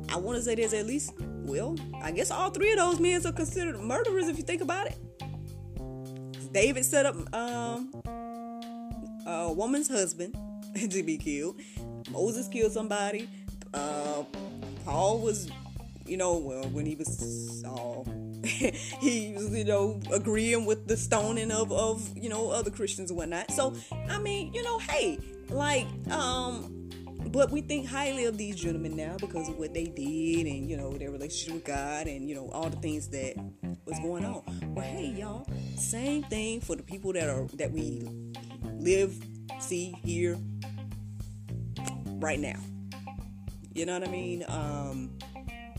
I 0.10 0.18
want 0.18 0.38
to 0.38 0.44
say 0.44 0.56
there's 0.56 0.74
at 0.74 0.86
least, 0.86 1.14
well, 1.20 1.76
I 2.02 2.12
guess 2.12 2.32
all 2.32 2.50
three 2.50 2.72
of 2.72 2.78
those 2.78 3.00
men 3.00 3.26
are 3.26 3.32
considered 3.32 3.80
murderers 3.80 4.28
if 4.28 4.38
you 4.38 4.44
think 4.44 4.62
about 4.62 4.88
it. 4.88 4.98
David 6.54 6.86
set 6.86 7.06
up 7.06 7.16
um, 7.34 7.92
a 9.26 9.52
woman's 9.52 9.90
husband 9.90 10.36
to 10.90 11.04
be 11.04 11.18
killed. 11.18 11.60
Moses 12.10 12.48
killed 12.48 12.72
somebody. 12.72 13.30
Uh, 13.74 14.24
Paul 14.86 15.20
was, 15.20 15.50
you 16.06 16.18
know, 16.18 16.38
well, 16.38 16.64
when 16.70 16.86
he 16.86 16.96
was 16.96 17.64
uh, 17.66 18.04
he 19.02 19.34
was, 19.34 19.56
you 19.56 19.66
know, 19.66 20.00
agreeing 20.12 20.66
with 20.66 20.88
the 20.88 20.96
stoning 20.96 21.52
of, 21.52 21.72
of, 21.72 22.10
you 22.18 22.30
know, 22.30 22.50
other 22.50 22.72
Christians 22.72 23.12
and 23.12 23.18
whatnot. 23.18 23.52
So, 23.52 23.76
I 24.10 24.20
mean, 24.20 24.54
you 24.54 24.64
know, 24.64 24.80
hey, 24.80 25.20
like, 25.50 25.88
um, 26.10 26.77
but 27.28 27.52
we 27.52 27.62
think 27.62 27.88
highly 27.88 28.26
of 28.26 28.38
these 28.38 28.56
gentlemen 28.56 28.96
now 28.96 29.16
because 29.20 29.50
of 29.50 29.58
what 29.58 29.74
they 29.74 29.86
did 29.86 30.48
and, 30.48 30.70
you 30.70 30.78
know, 30.78 30.92
their 30.92 31.12
relationship 31.12 31.54
with 31.54 31.66
God 31.66 32.08
and, 32.08 32.28
you 32.28 32.36
know, 32.36 32.50
all 32.52 32.70
the 32.70 32.78
things 32.78 33.08
that 33.10 33.36
was 33.86 34.00
going 34.00 34.26
on. 34.26 34.44
Well, 34.76 34.86
hey, 34.86 35.08
y'all, 35.18 35.48
same 35.78 36.24
thing 36.24 36.62
for 36.62 36.76
the 36.76 36.84
people 36.84 37.14
that 37.14 37.30
are, 37.30 37.46
that 37.54 37.72
we 37.72 38.08
live, 38.64 39.18
see, 39.60 39.96
hear 40.04 40.38
right 42.20 42.40
now. 42.40 42.60
You 43.74 43.86
know 43.86 44.00
what 44.00 44.08
I 44.08 44.12
mean? 44.12 44.44
Um, 44.48 45.12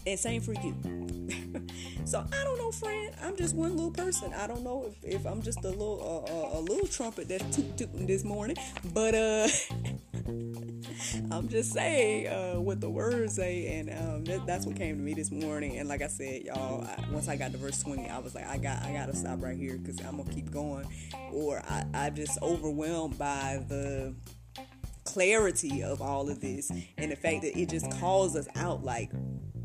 and 0.06 0.18
same 0.18 0.40
for 0.40 0.52
you. 0.52 0.74
so 2.04 2.24
I 2.32 2.44
don't 2.44 2.58
know, 2.58 2.70
friend. 2.70 3.14
I'm 3.22 3.36
just 3.36 3.54
one 3.54 3.72
little 3.72 3.90
person. 3.90 4.32
I 4.34 4.46
don't 4.46 4.62
know 4.62 4.90
if, 5.02 5.16
if 5.16 5.26
I'm 5.26 5.42
just 5.42 5.64
a 5.64 5.68
little 5.68 6.26
uh, 6.28 6.56
a, 6.56 6.60
a 6.60 6.60
little 6.60 6.86
trumpet 6.86 7.28
that's 7.28 7.44
toot 7.56 7.76
tooting 7.76 8.06
this 8.06 8.24
morning, 8.24 8.56
but 8.92 9.14
uh. 9.14 9.48
I'm 11.30 11.48
just 11.48 11.72
saying 11.72 12.28
uh, 12.28 12.60
what 12.60 12.80
the 12.80 12.90
words 12.90 13.34
say, 13.34 13.78
and 13.78 13.90
um, 13.90 14.24
that, 14.24 14.46
that's 14.46 14.66
what 14.66 14.76
came 14.76 14.96
to 14.96 15.02
me 15.02 15.14
this 15.14 15.30
morning. 15.30 15.78
And 15.78 15.88
like 15.88 16.02
I 16.02 16.06
said, 16.06 16.42
y'all, 16.44 16.84
I, 16.84 17.04
once 17.10 17.28
I 17.28 17.36
got 17.36 17.52
to 17.52 17.58
verse 17.58 17.82
20, 17.82 18.08
I 18.08 18.18
was 18.18 18.34
like, 18.34 18.46
I 18.46 18.58
got, 18.58 18.82
I 18.84 18.92
gotta 18.92 19.14
stop 19.14 19.42
right 19.42 19.56
here 19.56 19.78
because 19.78 20.00
I'm 20.04 20.16
gonna 20.16 20.32
keep 20.32 20.50
going, 20.50 20.86
or 21.32 21.62
I, 21.68 21.84
I'm 21.94 22.14
just 22.14 22.40
overwhelmed 22.42 23.18
by 23.18 23.64
the 23.68 24.14
clarity 25.04 25.82
of 25.82 26.02
all 26.02 26.28
of 26.28 26.40
this 26.40 26.70
and 26.98 27.10
the 27.10 27.16
fact 27.16 27.40
that 27.42 27.58
it 27.58 27.70
just 27.70 27.90
calls 27.98 28.36
us 28.36 28.46
out 28.56 28.84
like 28.84 29.10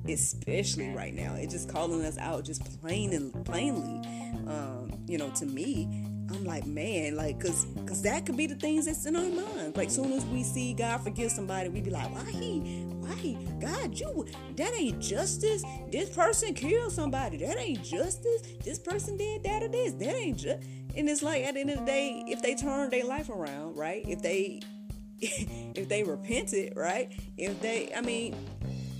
especially 0.08 0.90
right 0.96 1.14
now 1.14 1.36
it 1.36 1.50
just 1.50 1.70
calling 1.70 2.04
us 2.06 2.18
out 2.18 2.46
just 2.46 2.82
plain 2.82 3.12
and 3.12 3.46
plainly 3.46 4.00
um, 4.48 4.90
you 5.06 5.18
know 5.18 5.30
to 5.32 5.46
me 5.46 6.08
I'm 6.34 6.46
like, 6.46 6.66
man, 6.66 7.16
like, 7.16 7.40
cause, 7.40 7.68
cause 7.86 8.02
that 8.02 8.26
could 8.26 8.36
be 8.36 8.48
the 8.48 8.56
things 8.56 8.86
that's 8.86 9.06
in 9.06 9.16
our 9.16 9.22
minds. 9.22 9.78
Like, 9.78 9.90
soon 9.90 10.12
as 10.14 10.26
we 10.26 10.44
see 10.44 10.74
God 10.74 11.02
forgive 11.02 11.32
somebody, 11.32 11.70
we 11.70 11.82
be 11.82 11.92
like, 11.92 12.12
why 12.14 12.30
he, 12.32 12.60
why 13.00 13.14
he, 13.16 13.38
God, 13.60 13.98
you, 13.98 14.26
that 14.56 14.74
ain't 14.74 15.00
justice. 15.00 15.64
This 15.92 16.10
person 16.10 16.54
killed 16.54 16.92
somebody. 16.92 17.38
That 17.38 17.58
ain't 17.58 17.84
justice. 17.84 18.42
This 18.64 18.80
person 18.80 19.18
did 19.18 19.44
that 19.44 19.64
or 19.64 19.68
this. 19.68 19.94
That 19.94 20.16
ain't 20.16 20.38
just. 20.38 20.64
And 20.96 21.10
it's 21.10 21.22
like 21.22 21.44
at 21.44 21.54
the 21.54 21.62
end 21.62 21.70
of 21.70 21.80
the 21.80 21.86
day, 21.86 22.24
if 22.28 22.42
they 22.42 22.56
turn 22.56 22.90
their 22.90 23.06
life 23.06 23.30
around, 23.30 23.76
right? 23.76 24.04
If 24.08 24.22
they, 24.22 24.62
if 25.20 25.88
they 25.88 26.04
repented, 26.04 26.74
right? 26.76 27.12
If 27.38 27.62
they, 27.62 27.94
I 27.96 28.02
mean, 28.02 28.36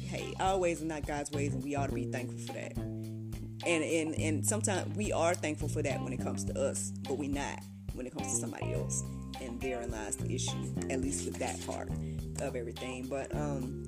hey, 0.08 0.34
our 0.40 0.58
ways 0.58 0.82
are 0.82 0.86
not 0.86 1.08
God's 1.08 1.32
ways, 1.32 1.54
and 1.54 1.64
we 1.64 1.76
ought 1.76 1.90
to 1.90 1.96
be 1.96 2.06
thankful 2.06 2.40
for 2.40 2.54
that 2.54 2.93
and 3.66 3.84
and 3.84 4.16
and 4.16 4.46
sometimes 4.46 4.96
we 4.96 5.12
are 5.12 5.34
thankful 5.34 5.68
for 5.68 5.82
that 5.82 6.02
when 6.02 6.14
it 6.14 6.22
comes 6.22 6.44
to 6.44 6.60
us 6.60 6.92
but 7.08 7.18
we're 7.18 7.30
not 7.30 7.60
when 7.94 8.06
it 8.06 8.16
comes 8.16 8.28
to 8.28 8.40
somebody 8.40 8.74
else 8.74 9.04
and 9.42 9.60
therein 9.62 9.92
lies 9.92 10.16
the 10.16 10.34
issue 10.34 10.74
at 10.90 11.02
least 11.02 11.26
with 11.26 11.38
that 11.38 11.60
part 11.66 11.90
of 12.42 12.56
everything 12.56 13.06
but 13.08 13.34
um 13.36 13.86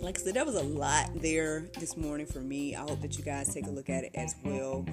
like 0.00 0.18
I 0.20 0.22
said, 0.22 0.34
there 0.34 0.44
was 0.44 0.54
a 0.54 0.62
lot 0.62 1.10
there 1.16 1.68
this 1.78 1.96
morning 1.96 2.26
for 2.26 2.40
me. 2.40 2.74
I 2.76 2.80
hope 2.80 3.00
that 3.00 3.18
you 3.18 3.24
guys 3.24 3.52
take 3.52 3.66
a 3.66 3.70
look 3.70 3.90
at 3.90 4.04
it 4.04 4.12
as 4.14 4.34
well. 4.44 4.84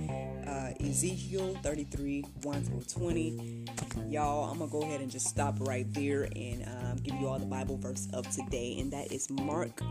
Uh, 0.48 0.70
Ezekiel 0.80 1.58
33 1.64 2.22
1 2.44 2.64
through 2.64 2.82
20. 2.82 3.66
Y'all, 4.10 4.52
I'm 4.52 4.60
going 4.60 4.70
to 4.70 4.72
go 4.72 4.84
ahead 4.84 5.02
and 5.02 5.10
just 5.10 5.28
stop 5.28 5.56
right 5.60 5.92
there 5.94 6.28
and 6.36 6.64
um, 6.68 6.98
give 6.98 7.16
you 7.16 7.28
all 7.28 7.40
the 7.40 7.46
Bible 7.46 7.78
verse 7.78 8.08
of 8.14 8.30
today, 8.30 8.78
and 8.80 8.92
that 8.94 9.12
is 9.12 9.30
Mark 9.30 9.82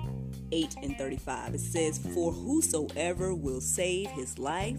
8 0.52 0.76
and 0.82 0.96
35. 0.96 1.54
It 1.54 1.60
says, 1.60 1.98
For 1.98 2.32
whosoever 2.32 3.34
will 3.34 3.60
save 3.60 4.10
his 4.10 4.38
life 4.38 4.78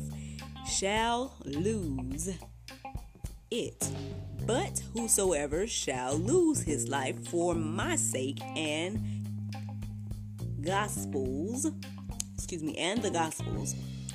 shall 0.65 1.35
lose 1.43 2.29
it. 3.51 3.89
But 4.45 4.81
whosoever 4.93 5.67
shall 5.67 6.15
lose 6.15 6.61
his 6.61 6.87
life 6.87 7.27
for 7.27 7.55
my 7.55 7.95
sake 7.95 8.41
and 8.55 9.25
gospels, 10.61 11.71
excuse 12.35 12.63
me, 12.63 12.77
and 12.77 13.01
the 13.01 13.09
gospels, 13.09 13.75